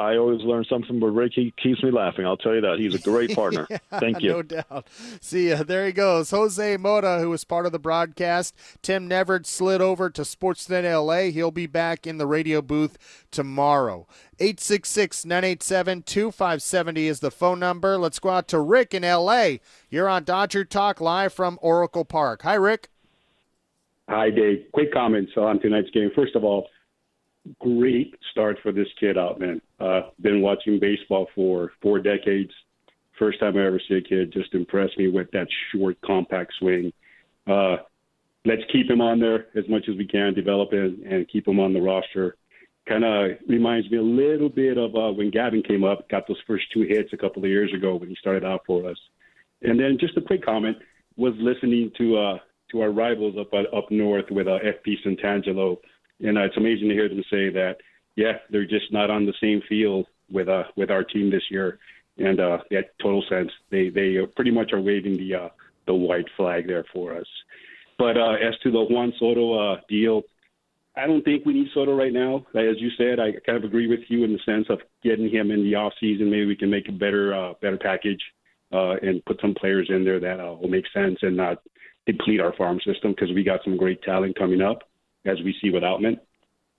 I 0.00 0.16
always 0.16 0.40
learn 0.40 0.64
something, 0.64 0.98
but 0.98 1.08
Rick 1.08 1.32
he 1.34 1.52
keeps 1.62 1.82
me 1.82 1.90
laughing. 1.90 2.24
I'll 2.24 2.38
tell 2.38 2.54
you 2.54 2.62
that 2.62 2.78
he's 2.78 2.94
a 2.94 2.98
great 2.98 3.34
partner. 3.34 3.66
yeah, 3.68 3.78
Thank 3.98 4.22
you. 4.22 4.30
No 4.30 4.42
doubt. 4.42 4.86
See 5.20 5.50
ya. 5.50 5.62
There 5.62 5.84
he 5.86 5.92
goes, 5.92 6.30
Jose 6.30 6.76
Mota, 6.78 7.18
who 7.20 7.28
was 7.28 7.44
part 7.44 7.66
of 7.66 7.72
the 7.72 7.78
broadcast. 7.78 8.54
Tim 8.82 9.08
Neverett 9.08 9.44
slid 9.46 9.82
over 9.82 10.08
to 10.08 10.22
Sportsnet 10.22 10.84
LA. 10.84 11.30
He'll 11.32 11.50
be 11.50 11.66
back 11.66 12.06
in 12.06 12.16
the 12.18 12.26
radio 12.26 12.62
booth 12.62 13.26
tomorrow. 13.30 14.06
866-987-2570 14.38 16.96
is 16.98 17.20
the 17.20 17.30
phone 17.30 17.60
number. 17.60 17.98
Let's 17.98 18.18
go 18.18 18.30
out 18.30 18.48
to 18.48 18.58
Rick 18.58 18.94
in 18.94 19.02
LA. 19.02 19.56
You're 19.90 20.08
on 20.08 20.24
Dodger 20.24 20.64
Talk 20.64 21.00
live 21.00 21.32
from 21.32 21.58
Oracle 21.60 22.04
Park. 22.06 22.42
Hi, 22.42 22.54
Rick. 22.54 22.88
Hi, 24.08 24.30
Dave. 24.30 24.64
Quick 24.72 24.92
comments 24.92 25.32
on 25.36 25.60
tonight's 25.60 25.90
game. 25.90 26.10
First 26.16 26.34
of 26.34 26.42
all, 26.42 26.66
great 27.58 28.14
start 28.30 28.58
for 28.62 28.72
this 28.72 28.88
kid 28.98 29.16
Outman. 29.16 29.60
Uh, 29.78 30.10
been 30.20 30.42
watching 30.42 30.78
baseball 30.78 31.26
for 31.34 31.72
four 31.82 31.98
decades. 31.98 32.50
First 33.18 33.40
time 33.40 33.56
I 33.56 33.66
ever 33.66 33.80
see 33.88 33.94
a 33.94 34.00
kid 34.00 34.32
just 34.32 34.54
impress 34.54 34.90
me 34.96 35.08
with 35.08 35.30
that 35.32 35.46
short, 35.72 35.98
compact 36.04 36.52
swing. 36.58 36.92
Uh, 37.46 37.76
let's 38.44 38.62
keep 38.72 38.90
him 38.90 39.00
on 39.00 39.18
there 39.20 39.46
as 39.56 39.68
much 39.68 39.84
as 39.88 39.96
we 39.96 40.06
can, 40.06 40.34
develop 40.34 40.72
him, 40.72 41.02
and 41.08 41.28
keep 41.28 41.46
him 41.46 41.60
on 41.60 41.72
the 41.72 41.80
roster. 41.80 42.36
Kind 42.88 43.04
of 43.04 43.32
reminds 43.46 43.90
me 43.90 43.98
a 43.98 44.02
little 44.02 44.48
bit 44.48 44.78
of 44.78 44.94
uh, 44.94 45.12
when 45.12 45.30
Gavin 45.30 45.62
came 45.62 45.84
up, 45.84 46.08
got 46.08 46.26
those 46.26 46.40
first 46.46 46.64
two 46.72 46.82
hits 46.82 47.12
a 47.12 47.16
couple 47.16 47.44
of 47.44 47.50
years 47.50 47.72
ago 47.74 47.96
when 47.96 48.08
he 48.08 48.16
started 48.18 48.44
out 48.44 48.62
for 48.66 48.88
us. 48.88 48.96
And 49.62 49.78
then 49.78 49.98
just 50.00 50.16
a 50.16 50.22
quick 50.22 50.44
comment 50.44 50.78
was 51.16 51.34
listening 51.38 51.92
to 51.98 52.16
uh, 52.16 52.38
to 52.70 52.80
our 52.80 52.90
rivals 52.90 53.36
up 53.38 53.52
uh, 53.52 53.76
up 53.76 53.90
north 53.90 54.26
with 54.30 54.48
uh, 54.48 54.58
FP 54.64 54.94
Santangelo 55.04 55.76
and 56.22 56.38
uh, 56.38 56.42
it's 56.42 56.56
amazing 56.56 56.88
to 56.88 56.94
hear 56.94 57.08
them 57.08 57.22
say 57.30 57.50
that. 57.50 57.76
Yeah, 58.16 58.34
they're 58.50 58.66
just 58.66 58.92
not 58.92 59.10
on 59.10 59.24
the 59.24 59.34
same 59.40 59.62
field 59.68 60.06
with 60.30 60.48
uh 60.48 60.64
with 60.76 60.90
our 60.90 61.04
team 61.04 61.30
this 61.30 61.42
year, 61.50 61.78
and 62.18 62.40
uh, 62.40 62.58
that 62.70 62.98
total 63.00 63.24
sense. 63.28 63.50
They 63.70 63.88
they 63.88 64.16
pretty 64.36 64.50
much 64.50 64.72
are 64.72 64.80
waving 64.80 65.16
the 65.16 65.34
uh, 65.34 65.48
the 65.86 65.94
white 65.94 66.26
flag 66.36 66.66
there 66.66 66.84
for 66.92 67.16
us. 67.16 67.26
But 67.98 68.16
uh, 68.16 68.32
as 68.32 68.58
to 68.62 68.70
the 68.70 68.84
Juan 68.84 69.12
Soto 69.18 69.74
uh, 69.74 69.80
deal, 69.88 70.22
I 70.96 71.06
don't 71.06 71.22
think 71.22 71.44
we 71.44 71.52
need 71.52 71.68
Soto 71.72 71.94
right 71.94 72.12
now. 72.12 72.46
As 72.54 72.76
you 72.78 72.90
said, 72.96 73.20
I 73.20 73.32
kind 73.46 73.58
of 73.58 73.64
agree 73.64 73.86
with 73.86 74.00
you 74.08 74.24
in 74.24 74.32
the 74.32 74.38
sense 74.44 74.66
of 74.70 74.80
getting 75.02 75.30
him 75.30 75.50
in 75.50 75.62
the 75.62 75.74
off 75.74 75.92
season. 76.00 76.30
Maybe 76.30 76.46
we 76.46 76.56
can 76.56 76.70
make 76.70 76.88
a 76.88 76.92
better 76.92 77.34
uh, 77.34 77.54
better 77.60 77.78
package 77.78 78.20
uh, 78.72 78.96
and 79.02 79.24
put 79.24 79.40
some 79.40 79.54
players 79.54 79.88
in 79.88 80.04
there 80.04 80.20
that 80.20 80.40
uh, 80.40 80.54
will 80.54 80.68
make 80.68 80.84
sense 80.92 81.18
and 81.22 81.36
not 81.36 81.58
deplete 82.06 82.40
our 82.40 82.54
farm 82.54 82.80
system 82.84 83.12
because 83.12 83.32
we 83.34 83.44
got 83.44 83.60
some 83.64 83.76
great 83.76 84.02
talent 84.02 84.36
coming 84.38 84.62
up 84.62 84.82
as 85.24 85.38
we 85.42 85.54
see 85.60 85.70
with 85.70 85.82
Outman. 85.82 86.18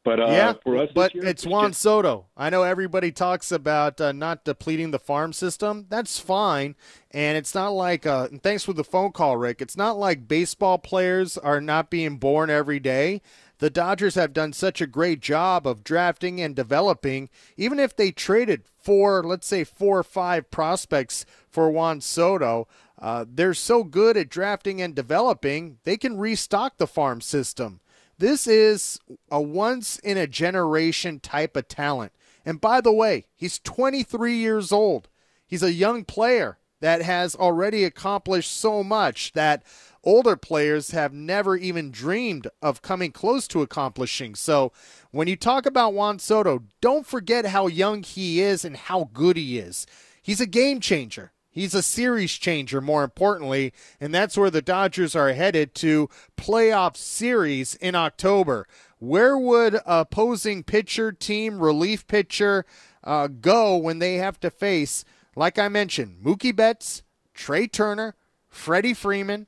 But 0.04 0.20
uh, 0.20 0.28
yeah, 0.32 0.54
for 0.64 0.78
us, 0.78 0.90
but 0.96 1.14
year, 1.14 1.26
it's 1.26 1.46
Juan 1.46 1.74
Soto. 1.74 2.26
I 2.36 2.50
know 2.50 2.64
everybody 2.64 3.12
talks 3.12 3.52
about 3.52 4.02
uh, 4.02 4.12
not 4.12 4.44
depleting 4.44 4.90
the 4.90 4.98
farm 4.98 5.32
system. 5.32 5.86
That's 5.90 6.18
fine, 6.18 6.76
and 7.12 7.38
it's 7.38 7.54
not 7.54 7.70
like. 7.70 8.08
Uh, 8.08 8.28
and 8.32 8.42
thanks 8.42 8.64
for 8.64 8.74
the 8.74 8.84
phone 8.84 9.12
call, 9.12 9.38
Rick. 9.38 9.62
It's 9.62 9.78
not 9.78 10.00
like 10.00 10.28
baseball 10.28 10.80
players 10.80 11.38
are 11.38 11.62
not 11.62 11.92
being 11.92 12.18
born 12.18 12.50
every 12.50 12.80
day. 12.80 13.22
The 13.60 13.70
Dodgers 13.70 14.16
have 14.16 14.34
done 14.34 14.54
such 14.54 14.82
a 14.82 14.88
great 14.88 15.20
job 15.20 15.68
of 15.68 15.84
drafting 15.84 16.42
and 16.42 16.56
developing. 16.56 17.30
Even 17.56 17.78
if 17.78 17.96
they 17.96 18.10
traded 18.12 18.64
four, 18.82 19.22
let's 19.24 19.46
say 19.46 19.64
four 19.64 20.00
or 20.00 20.04
five 20.04 20.50
prospects 20.50 21.28
for 21.48 21.70
Juan 21.70 22.02
Soto, 22.02 22.68
uh, 23.00 23.24
they're 23.32 23.54
so 23.54 23.84
good 23.84 24.18
at 24.18 24.30
drafting 24.30 24.82
and 24.82 24.96
developing. 24.96 25.78
They 25.84 25.96
can 25.96 26.18
restock 26.18 26.80
the 26.80 26.88
farm 26.88 27.22
system. 27.22 27.81
This 28.22 28.46
is 28.46 29.00
a 29.32 29.42
once 29.42 29.98
in 29.98 30.16
a 30.16 30.28
generation 30.28 31.20
type 31.20 31.58
of 31.58 31.68
talent. 31.68 32.12
And 32.46 32.62
by 32.62 32.80
the 32.80 32.94
way, 32.94 33.26
he's 33.36 33.58
23 33.58 34.36
years 34.36 34.72
old. 34.72 35.10
He's 35.48 35.64
a 35.64 35.74
young 35.74 36.06
player 36.06 36.60
that 36.82 37.02
has 37.02 37.36
already 37.36 37.84
accomplished 37.84 38.56
so 38.56 38.84
much 38.84 39.34
that 39.34 39.64
older 40.04 40.36
players 40.36 40.92
have 40.92 41.14
never 41.14 41.58
even 41.58 41.90
dreamed 41.90 42.46
of 42.62 42.84
coming 42.84 43.12
close 43.12 43.48
to 43.48 43.64
accomplishing. 43.64 44.36
So 44.36 44.72
when 45.10 45.28
you 45.28 45.36
talk 45.36 45.66
about 45.66 45.96
Juan 45.96 46.20
Soto, 46.20 46.66
don't 46.80 47.08
forget 47.08 47.48
how 47.48 47.66
young 47.66 48.04
he 48.04 48.40
is 48.40 48.64
and 48.64 48.78
how 48.78 49.10
good 49.14 49.36
he 49.36 49.58
is. 49.58 49.88
He's 50.22 50.40
a 50.40 50.46
game 50.46 50.80
changer. 50.80 51.32
He's 51.54 51.74
a 51.74 51.84
series 51.84 52.32
changer, 52.32 52.80
more 52.80 53.04
importantly, 53.04 53.74
and 54.00 54.16
that's 54.16 54.38
where 54.38 54.50
the 54.50 54.62
Dodgers 54.62 55.18
are 55.18 55.34
headed 55.34 55.76
to 55.76 56.10
playoff 56.38 56.96
series 56.96 57.76
in 57.76 57.94
October. 57.94 58.66
Where 59.00 59.38
would 59.38 59.80
opposing 59.86 60.64
pitcher, 60.64 61.12
team, 61.12 61.60
relief 61.60 62.08
pitcher 62.08 62.66
uh, 63.04 63.28
go 63.28 63.76
when 63.76 64.00
they 64.00 64.16
have 64.16 64.40
to 64.40 64.50
face, 64.50 65.04
like 65.36 65.60
I 65.60 65.68
mentioned, 65.68 66.24
Mookie 66.24 66.56
Betts, 66.56 67.04
Trea 67.34 67.68
Turner, 67.68 68.16
Freddie 68.48 68.94
Freeman, 68.94 69.48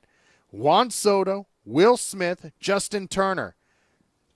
Juan 0.50 0.90
Soto, 0.90 1.46
Will 1.64 1.96
Smith, 1.96 2.52
Justin 2.60 3.08
Turner. 3.08 3.56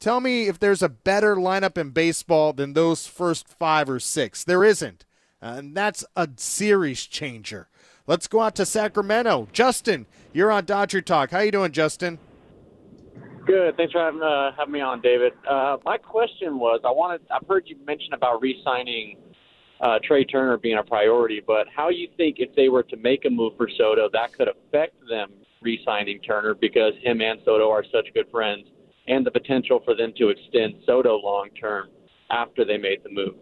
Tell 0.00 0.20
me 0.20 0.46
if 0.46 0.59
there's 0.59 0.83
a 0.83 0.88
better 0.88 1.37
lineup 1.37 1.76
in 1.76 1.90
baseball 1.90 2.54
than 2.54 2.72
those 2.72 3.07
first 3.07 3.46
five 3.46 3.90
or 3.90 4.00
six. 4.00 4.42
There 4.42 4.64
isn't. 4.64 5.04
And 5.40 5.74
that's 5.74 6.05
a 6.16 6.29
series 6.37 7.07
changer. 7.07 7.68
Let's 8.07 8.27
go 8.27 8.40
out 8.40 8.57
to 8.57 8.66
Sacramento. 8.66 9.48
Justin, 9.53 10.07
you're 10.33 10.51
on 10.51 10.64
Dodger 10.64 11.01
Talk. 11.01 11.31
How 11.31 11.40
you 11.40 11.53
doing, 11.53 11.72
Justin? 11.72 12.18
Good. 13.46 13.77
Thanks 13.77 13.92
for 13.92 14.01
having, 14.01 14.22
uh, 14.22 14.53
having 14.57 14.72
me 14.72 14.81
on, 14.81 15.01
David. 15.01 15.33
Uh, 15.48 15.79
my 15.85 15.96
question 15.96 16.59
was, 16.59 16.81
I 16.85 16.90
wanted. 16.90 17.22
I've 17.31 17.46
heard 17.48 17.64
you 17.66 17.77
mention 17.87 18.12
about 18.12 18.42
re-signing 18.42 19.16
uh, 19.81 19.98
Trea 20.03 20.24
Turner 20.24 20.59
being 20.59 20.79
a 20.79 20.83
priority, 20.83 21.42
but 21.46 21.66
how 21.74 21.88
you 21.88 22.09
think 22.16 22.37
if 22.40 22.55
they 22.57 22.68
were 22.68 22.83
to 22.83 22.96
make 22.96 23.24
a 23.24 23.31
move 23.31 23.55
for 23.57 23.68
Soto, 23.79 24.09
that 24.12 24.33
could 24.35 24.48
affect 24.48 24.96
them 25.09 25.31
re-signing 25.62 26.20
Turner 26.20 26.55
because 26.55 26.92
him 27.03 27.20
and 27.20 27.40
Soto 27.44 27.70
are 27.70 27.85
such 27.85 28.12
good 28.12 28.27
friends, 28.31 28.66
and 29.07 29.24
the 29.24 29.31
potential 29.31 29.81
for 29.85 29.94
them 29.94 30.12
to 30.18 30.29
extend 30.29 30.74
Soto 30.85 31.16
long 31.16 31.48
term 31.59 31.88
after 32.31 32.64
they 32.64 32.77
made 32.77 33.03
the 33.03 33.11
move. 33.11 33.35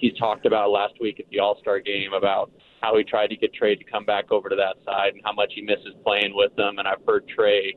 He 0.00 0.12
talked 0.18 0.46
about 0.46 0.70
last 0.70 0.94
week 1.00 1.20
at 1.20 1.26
the 1.30 1.38
All 1.38 1.58
Star 1.60 1.78
game 1.78 2.14
about 2.14 2.50
how 2.80 2.96
he 2.96 3.04
tried 3.04 3.28
to 3.28 3.36
get 3.36 3.52
Trea 3.52 3.76
to 3.76 3.84
come 3.84 4.06
back 4.06 4.32
over 4.32 4.48
to 4.48 4.56
that 4.56 4.76
side 4.84 5.12
and 5.12 5.20
how 5.24 5.32
much 5.32 5.52
he 5.54 5.60
misses 5.60 5.94
playing 6.04 6.32
with 6.34 6.54
them. 6.56 6.78
And 6.78 6.88
I've 6.88 7.04
heard 7.06 7.28
Trea 7.28 7.74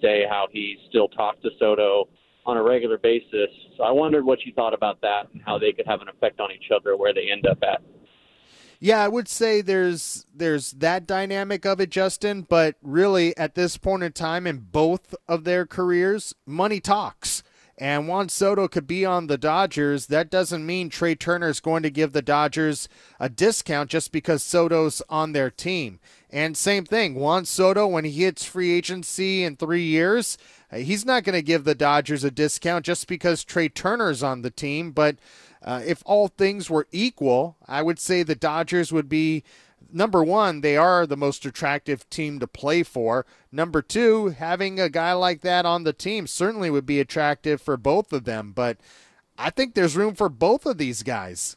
say 0.00 0.24
how 0.28 0.46
he 0.52 0.76
still 0.88 1.08
talks 1.08 1.42
to 1.42 1.50
Soto 1.58 2.08
on 2.44 2.56
a 2.56 2.62
regular 2.62 2.98
basis. 2.98 3.48
So 3.76 3.82
I 3.82 3.90
wondered 3.90 4.24
what 4.24 4.46
you 4.46 4.52
thought 4.54 4.74
about 4.74 5.00
that 5.00 5.24
and 5.32 5.42
how 5.44 5.58
they 5.58 5.72
could 5.72 5.86
have 5.86 6.00
an 6.00 6.08
effect 6.08 6.38
on 6.38 6.52
each 6.52 6.70
other 6.74 6.96
where 6.96 7.12
they 7.12 7.28
end 7.30 7.46
up 7.46 7.58
at. 7.62 7.82
Yeah, 8.78 9.02
I 9.02 9.08
would 9.08 9.26
say 9.26 9.62
there's 9.62 10.26
there's 10.34 10.72
that 10.72 11.06
dynamic 11.06 11.64
of 11.64 11.80
it, 11.80 11.90
Justin. 11.90 12.42
But 12.42 12.76
really, 12.82 13.36
at 13.36 13.54
this 13.54 13.76
point 13.76 14.02
in 14.02 14.12
time 14.12 14.46
in 14.46 14.58
both 14.70 15.14
of 15.26 15.44
their 15.44 15.66
careers, 15.66 16.34
money 16.46 16.78
talks. 16.78 17.42
And 17.78 18.08
Juan 18.08 18.30
Soto 18.30 18.68
could 18.68 18.86
be 18.86 19.04
on 19.04 19.26
the 19.26 19.36
Dodgers. 19.36 20.06
That 20.06 20.30
doesn't 20.30 20.64
mean 20.64 20.88
Trea 20.88 21.14
Turner 21.14 21.48
is 21.48 21.60
going 21.60 21.82
to 21.82 21.90
give 21.90 22.12
the 22.12 22.22
Dodgers 22.22 22.88
a 23.20 23.28
discount 23.28 23.90
just 23.90 24.12
because 24.12 24.42
Soto's 24.42 25.02
on 25.10 25.32
their 25.32 25.50
team. 25.50 26.00
And 26.30 26.56
same 26.56 26.84
thing, 26.86 27.14
Juan 27.14 27.44
Soto, 27.44 27.86
when 27.86 28.04
he 28.04 28.12
hits 28.12 28.44
free 28.44 28.72
agency 28.72 29.44
in 29.44 29.56
three 29.56 29.84
years, 29.84 30.38
he's 30.74 31.04
not 31.04 31.22
going 31.22 31.34
to 31.34 31.42
give 31.42 31.64
the 31.64 31.74
Dodgers 31.74 32.24
a 32.24 32.30
discount 32.30 32.86
just 32.86 33.06
because 33.06 33.44
Trea 33.44 33.68
Turner's 33.68 34.22
on 34.22 34.42
the 34.42 34.50
team. 34.50 34.92
But 34.92 35.16
uh, 35.62 35.82
if 35.84 36.02
all 36.06 36.28
things 36.28 36.70
were 36.70 36.86
equal, 36.92 37.56
I 37.66 37.82
would 37.82 37.98
say 37.98 38.22
the 38.22 38.34
Dodgers 38.34 38.92
would 38.92 39.08
be 39.08 39.44
number 39.92 40.22
one, 40.22 40.60
they 40.60 40.76
are 40.76 41.06
the 41.06 41.16
most 41.16 41.44
attractive 41.44 42.08
team 42.10 42.38
to 42.40 42.46
play 42.46 42.82
for. 42.82 43.26
Number 43.50 43.82
two, 43.82 44.28
having 44.28 44.78
a 44.80 44.88
guy 44.88 45.12
like 45.12 45.40
that 45.42 45.66
on 45.66 45.84
the 45.84 45.92
team 45.92 46.26
certainly 46.26 46.70
would 46.70 46.86
be 46.86 47.00
attractive 47.00 47.60
for 47.60 47.76
both 47.76 48.12
of 48.12 48.24
them. 48.24 48.52
But 48.52 48.78
I 49.38 49.50
think 49.50 49.74
there's 49.74 49.96
room 49.96 50.14
for 50.14 50.28
both 50.28 50.66
of 50.66 50.78
these 50.78 51.02
guys. 51.02 51.56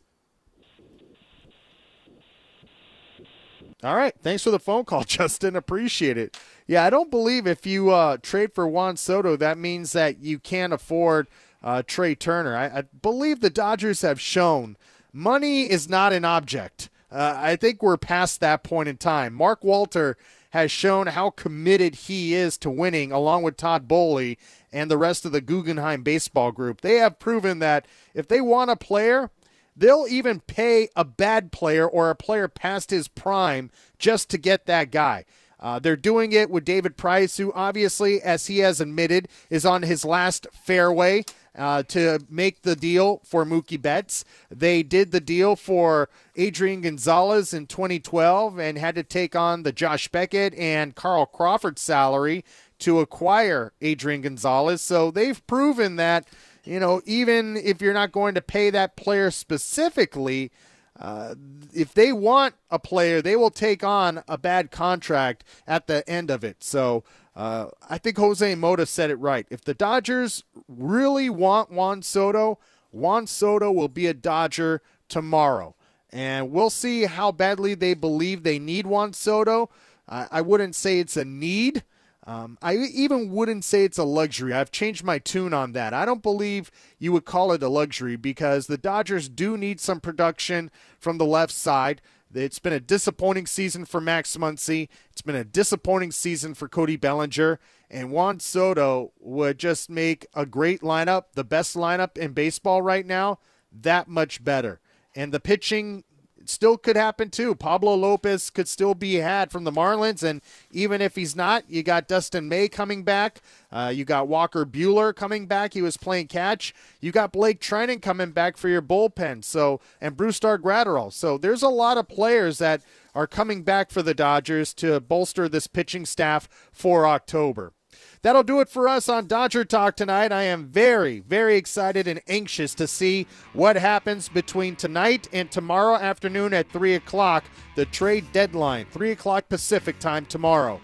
All 3.83 3.95
right. 3.95 4.13
Thanks 4.21 4.43
for 4.43 4.51
the 4.51 4.59
phone 4.59 4.85
call, 4.85 5.03
Justin. 5.05 5.55
Appreciate 5.55 6.17
it. 6.17 6.37
Yeah, 6.67 6.83
I 6.83 6.89
don't 6.89 7.09
believe 7.09 7.47
if 7.47 7.65
you 7.65 7.91
uh, 7.91 8.17
trade 8.17 8.53
for 8.53 8.67
Juan 8.67 8.97
Soto, 8.97 9.35
that 9.37 9.57
means 9.57 9.93
that 9.93 10.19
you 10.19 10.37
can't 10.37 10.73
afford 10.73 11.27
uh, 11.63 11.81
Trea 11.85 12.15
Turner. 12.15 12.55
I, 12.55 12.65
I 12.65 12.81
believe 13.01 13.39
the 13.39 13.49
Dodgers 13.49 14.01
have 14.01 14.19
shown 14.19 14.77
money 15.13 15.69
is 15.69 15.89
not 15.89 16.13
an 16.13 16.25
object. 16.25 16.89
Uh, 17.11 17.33
I 17.35 17.55
think 17.55 17.81
we're 17.81 17.97
past 17.97 18.39
that 18.39 18.63
point 18.63 18.89
in 18.89 18.97
time. 18.97 19.33
Mark 19.33 19.63
Walter 19.63 20.17
has 20.51 20.71
shown 20.71 21.07
how 21.07 21.29
committed 21.29 21.95
he 21.95 22.33
is 22.33 22.57
to 22.57 22.69
winning, 22.69 23.11
along 23.11 23.43
with 23.43 23.57
Todd 23.57 23.87
Boehly 23.87 24.37
and 24.71 24.89
the 24.89 24.97
rest 24.97 25.25
of 25.25 25.31
the 25.31 25.41
Guggenheim 25.41 26.03
baseball 26.03 26.51
group. 26.51 26.81
They 26.81 26.95
have 26.95 27.19
proven 27.19 27.59
that 27.59 27.85
if 28.13 28.27
they 28.27 28.41
want 28.41 28.71
a 28.71 28.75
player, 28.75 29.29
they'll 29.75 30.07
even 30.09 30.39
pay 30.41 30.89
a 30.95 31.05
bad 31.05 31.51
player 31.51 31.87
or 31.87 32.09
a 32.09 32.15
player 32.15 32.47
past 32.47 32.89
his 32.89 33.07
prime 33.07 33.69
just 33.97 34.29
to 34.29 34.37
get 34.37 34.65
that 34.65 34.91
guy. 34.91 35.25
Uh, 35.59 35.77
they're 35.77 35.95
doing 35.95 36.31
it 36.31 36.49
with 36.49 36.63
David 36.63 36.95
Price, 36.95 37.37
who 37.37 37.51
obviously, 37.53 38.21
as 38.21 38.47
he 38.47 38.59
has 38.59 38.79
admitted, 38.79 39.27
is 39.49 39.65
on 39.65 39.83
his 39.83 40.05
last 40.05 40.47
fairway 40.53 41.25
uh, 41.59 41.83
to 41.83 42.19
make 42.29 42.61
the 42.61 42.75
deal 42.75 43.21
for 43.25 43.45
Mookie 43.45 43.79
Betts. 43.79 44.23
They 44.49 44.81
did 44.81 45.11
the 45.11 45.19
deal 45.19 45.55
for 45.57 46.09
Adrian 46.37 46.81
Gonzalez 46.81 47.53
in 47.53 47.67
2012 47.67 48.57
and 48.57 48.77
had 48.77 48.95
to 48.95 49.03
take 49.03 49.35
on 49.35 49.63
the 49.63 49.73
Josh 49.73 50.07
Beckett 50.07 50.53
and 50.55 50.95
Carl 50.95 51.25
Crawford 51.25 51.77
salary 51.77 52.45
to 52.79 53.01
acquire 53.01 53.73
Adrian 53.81 54.21
Gonzalez. 54.21 54.81
So 54.81 55.11
they've 55.11 55.45
proven 55.47 55.97
that, 55.97 56.27
you 56.63 56.79
know, 56.79 57.01
even 57.05 57.57
if 57.57 57.81
you're 57.81 57.93
not 57.93 58.13
going 58.13 58.35
to 58.35 58.41
pay 58.41 58.69
that 58.69 58.95
player 58.95 59.29
specifically, 59.29 60.51
uh, 60.97 61.35
if 61.73 61.93
they 61.93 62.13
want 62.13 62.55
a 62.69 62.79
player, 62.79 63.21
they 63.21 63.35
will 63.35 63.51
take 63.51 63.83
on 63.83 64.23
a 64.27 64.37
bad 64.37 64.71
contract 64.71 65.43
at 65.67 65.87
the 65.87 66.07
end 66.09 66.31
of 66.31 66.43
it. 66.43 66.63
So 66.63 67.03
uh, 67.39 67.69
I 67.89 67.97
think 67.97 68.17
Jose 68.17 68.53
Mota 68.55 68.85
said 68.85 69.09
it 69.09 69.15
right. 69.15 69.47
If 69.49 69.63
the 69.63 69.73
Dodgers 69.73 70.43
really 70.67 71.29
want 71.29 71.71
Juan 71.71 72.01
Soto, 72.01 72.59
Juan 72.91 73.27
Soto 73.27 73.71
will 73.71 73.87
be 73.87 74.07
a 74.07 74.13
Dodger 74.13 74.81
tomorrow. 75.07 75.73
And 76.09 76.51
we'll 76.51 76.69
see 76.69 77.05
how 77.05 77.31
badly 77.31 77.75
they 77.75 77.93
believe 77.93 78.43
they 78.43 78.59
need 78.59 78.85
Juan 78.85 79.13
Soto. 79.13 79.69
I, 80.09 80.27
I 80.29 80.41
wouldn't 80.41 80.75
say 80.75 80.99
it's 80.99 81.15
a 81.15 81.23
need. 81.23 81.85
Um, 82.27 82.57
I 82.61 82.75
even 82.75 83.31
wouldn't 83.31 83.63
say 83.63 83.85
it's 83.85 83.97
a 83.97 84.03
luxury. 84.03 84.53
I've 84.53 84.69
changed 84.69 85.05
my 85.05 85.17
tune 85.17 85.53
on 85.53 85.71
that. 85.71 85.93
I 85.93 86.03
don't 86.03 86.21
believe 86.21 86.71
you 86.97 87.13
would 87.13 87.23
call 87.23 87.53
it 87.53 87.63
a 87.63 87.69
luxury 87.69 88.17
because 88.17 88.67
the 88.67 88.77
Dodgers 88.77 89.29
do 89.29 89.55
need 89.55 89.79
some 89.79 90.01
production 90.01 90.71
from 90.99 91.17
the 91.17 91.25
left 91.25 91.53
side. 91.53 92.01
It's 92.33 92.59
been 92.59 92.73
a 92.73 92.79
disappointing 92.79 93.47
season 93.47 93.85
for 93.85 93.99
Max 93.99 94.37
Muncy. 94.37 94.87
It's 95.11 95.21
been 95.21 95.35
a 95.35 95.43
disappointing 95.43 96.11
season 96.11 96.53
for 96.53 96.69
Cody 96.69 96.95
Bellinger. 96.95 97.59
And 97.89 98.11
Juan 98.11 98.39
Soto 98.39 99.13
would 99.19 99.57
just 99.57 99.89
make 99.89 100.27
a 100.35 100.45
great 100.45 100.81
lineup, 100.81 101.25
the 101.33 101.43
best 101.43 101.75
lineup 101.75 102.17
in 102.17 102.33
baseball 102.33 102.81
right 102.81 103.05
now, 103.05 103.39
that 103.71 104.07
much 104.07 104.43
better. 104.43 104.79
And 105.15 105.33
the 105.33 105.39
pitching 105.39 106.03
still 106.49 106.77
could 106.77 106.95
happen 106.95 107.29
too. 107.29 107.55
Pablo 107.55 107.95
Lopez 107.95 108.49
could 108.49 108.67
still 108.67 108.95
be 108.95 109.15
had 109.15 109.51
from 109.51 109.63
the 109.63 109.71
Marlins, 109.71 110.23
and 110.23 110.41
even 110.71 111.01
if 111.01 111.15
he's 111.15 111.35
not, 111.35 111.69
you 111.69 111.83
got 111.83 112.07
Dustin 112.07 112.49
May 112.49 112.67
coming 112.67 113.03
back. 113.03 113.41
Uh, 113.71 113.91
you 113.93 114.03
got 114.03 114.27
Walker 114.27 114.65
Buehler 114.65 115.15
coming 115.15 115.45
back. 115.45 115.73
He 115.73 115.81
was 115.81 115.97
playing 115.97 116.27
catch. 116.27 116.73
You 116.99 117.11
got 117.11 117.31
Blake 117.31 117.61
Treinen 117.61 118.01
coming 118.01 118.31
back 118.31 118.57
for 118.57 118.67
your 118.67 118.81
bullpen. 118.81 119.43
So 119.43 119.79
and 120.01 120.17
Brusdar 120.17 120.57
Graterol. 120.57 121.13
So 121.13 121.37
there's 121.37 121.63
a 121.63 121.69
lot 121.69 121.97
of 121.97 122.07
players 122.07 122.57
that 122.57 122.81
are 123.13 123.27
coming 123.27 123.63
back 123.63 123.91
for 123.91 124.01
the 124.01 124.13
Dodgers 124.13 124.73
to 124.75 124.99
bolster 124.99 125.47
this 125.47 125.67
pitching 125.67 126.05
staff 126.05 126.49
for 126.71 127.07
October. 127.07 127.73
That'll 128.21 128.43
do 128.43 128.59
it 128.59 128.67
for 128.67 128.89
us 128.89 129.07
on 129.07 129.27
Dodger 129.27 129.63
Talk 129.63 129.95
tonight. 129.95 130.33
I 130.33 130.43
am 130.43 130.67
very, 130.67 131.21
very 131.21 131.55
excited 131.55 132.05
and 132.05 132.21
anxious 132.27 132.73
to 132.75 132.87
see 132.87 133.27
what 133.53 133.77
happens 133.77 134.27
between 134.27 134.75
tonight 134.75 135.29
and 135.31 135.49
tomorrow 135.49 135.95
afternoon 135.95 136.53
at 136.53 136.69
3 136.69 136.95
o'clock, 136.95 137.45
the 137.75 137.85
trade 137.85 138.25
deadline, 138.33 138.87
3 138.91 139.11
o'clock 139.11 139.47
Pacific 139.47 139.99
time 139.99 140.25
tomorrow. 140.25 140.81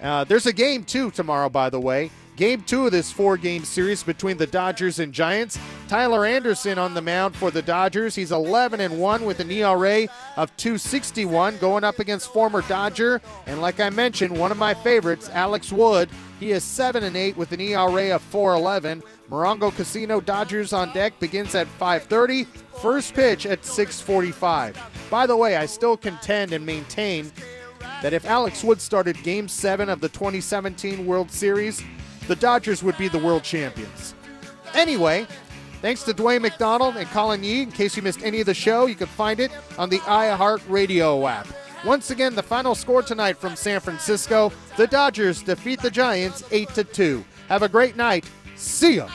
Uh, 0.00 0.24
there's 0.24 0.46
a 0.46 0.52
game, 0.52 0.82
too, 0.82 1.10
tomorrow, 1.10 1.50
by 1.50 1.68
the 1.68 1.80
way. 1.80 2.10
Game 2.38 2.62
two 2.62 2.86
of 2.86 2.92
this 2.92 3.10
four 3.10 3.36
game 3.36 3.64
series 3.64 4.04
between 4.04 4.36
the 4.36 4.46
Dodgers 4.46 5.00
and 5.00 5.12
Giants. 5.12 5.58
Tyler 5.88 6.24
Anderson 6.24 6.78
on 6.78 6.94
the 6.94 7.02
mound 7.02 7.34
for 7.34 7.50
the 7.50 7.62
Dodgers. 7.62 8.14
He's 8.14 8.30
11 8.30 8.80
and 8.80 9.00
1 9.00 9.24
with 9.24 9.40
an 9.40 9.50
ERA 9.50 10.06
of 10.36 10.56
261 10.56 11.58
going 11.58 11.82
up 11.82 11.98
against 11.98 12.32
former 12.32 12.62
Dodger. 12.62 13.20
And 13.46 13.60
like 13.60 13.80
I 13.80 13.90
mentioned, 13.90 14.38
one 14.38 14.52
of 14.52 14.56
my 14.56 14.72
favorites, 14.72 15.28
Alex 15.32 15.72
Wood. 15.72 16.10
He 16.38 16.52
is 16.52 16.62
7 16.62 17.02
and 17.02 17.16
8 17.16 17.36
with 17.36 17.50
an 17.50 17.60
ERA 17.60 18.14
of 18.14 18.22
411. 18.22 19.02
Morongo 19.28 19.74
Casino 19.74 20.20
Dodgers 20.20 20.72
on 20.72 20.92
deck 20.92 21.18
begins 21.18 21.56
at 21.56 21.66
5:30. 21.66 22.46
First 22.80 23.14
pitch 23.14 23.46
at 23.46 23.64
6:45. 23.64 24.76
By 25.10 25.26
the 25.26 25.36
way, 25.36 25.56
I 25.56 25.66
still 25.66 25.96
contend 25.96 26.52
and 26.52 26.64
maintain 26.64 27.32
that 28.00 28.12
if 28.12 28.24
Alex 28.26 28.62
Wood 28.62 28.80
started 28.80 29.20
game 29.24 29.48
7 29.48 29.88
of 29.88 30.00
the 30.00 30.08
2017 30.08 31.04
World 31.04 31.32
Series, 31.32 31.82
the 32.28 32.36
Dodgers 32.36 32.84
would 32.84 32.96
be 32.96 33.08
the 33.08 33.18
world 33.18 33.42
champions. 33.42 34.14
Anyway, 34.74 35.26
thanks 35.82 36.02
to 36.04 36.12
Dwayne 36.12 36.42
McDonald 36.42 36.96
and 36.96 37.08
Colin 37.08 37.42
Yee. 37.42 37.62
In 37.62 37.72
case 37.72 37.96
you 37.96 38.02
missed 38.02 38.22
any 38.22 38.40
of 38.40 38.46
the 38.46 38.54
show, 38.54 38.86
you 38.86 38.94
can 38.94 39.08
find 39.08 39.40
it 39.40 39.50
on 39.76 39.88
the 39.88 39.98
iHeartRadio 40.00 41.28
app. 41.28 41.48
Once 41.84 42.10
again, 42.10 42.34
the 42.34 42.42
final 42.42 42.74
score 42.74 43.02
tonight 43.02 43.36
from 43.36 43.56
San 43.56 43.80
Francisco: 43.80 44.52
the 44.76 44.86
Dodgers 44.86 45.42
defeat 45.42 45.80
the 45.80 45.90
Giants 45.90 46.44
eight 46.50 46.68
to 46.74 46.84
two. 46.84 47.24
Have 47.48 47.62
a 47.62 47.68
great 47.68 47.96
night. 47.96 48.28
See 48.56 48.96
ya. 48.96 49.08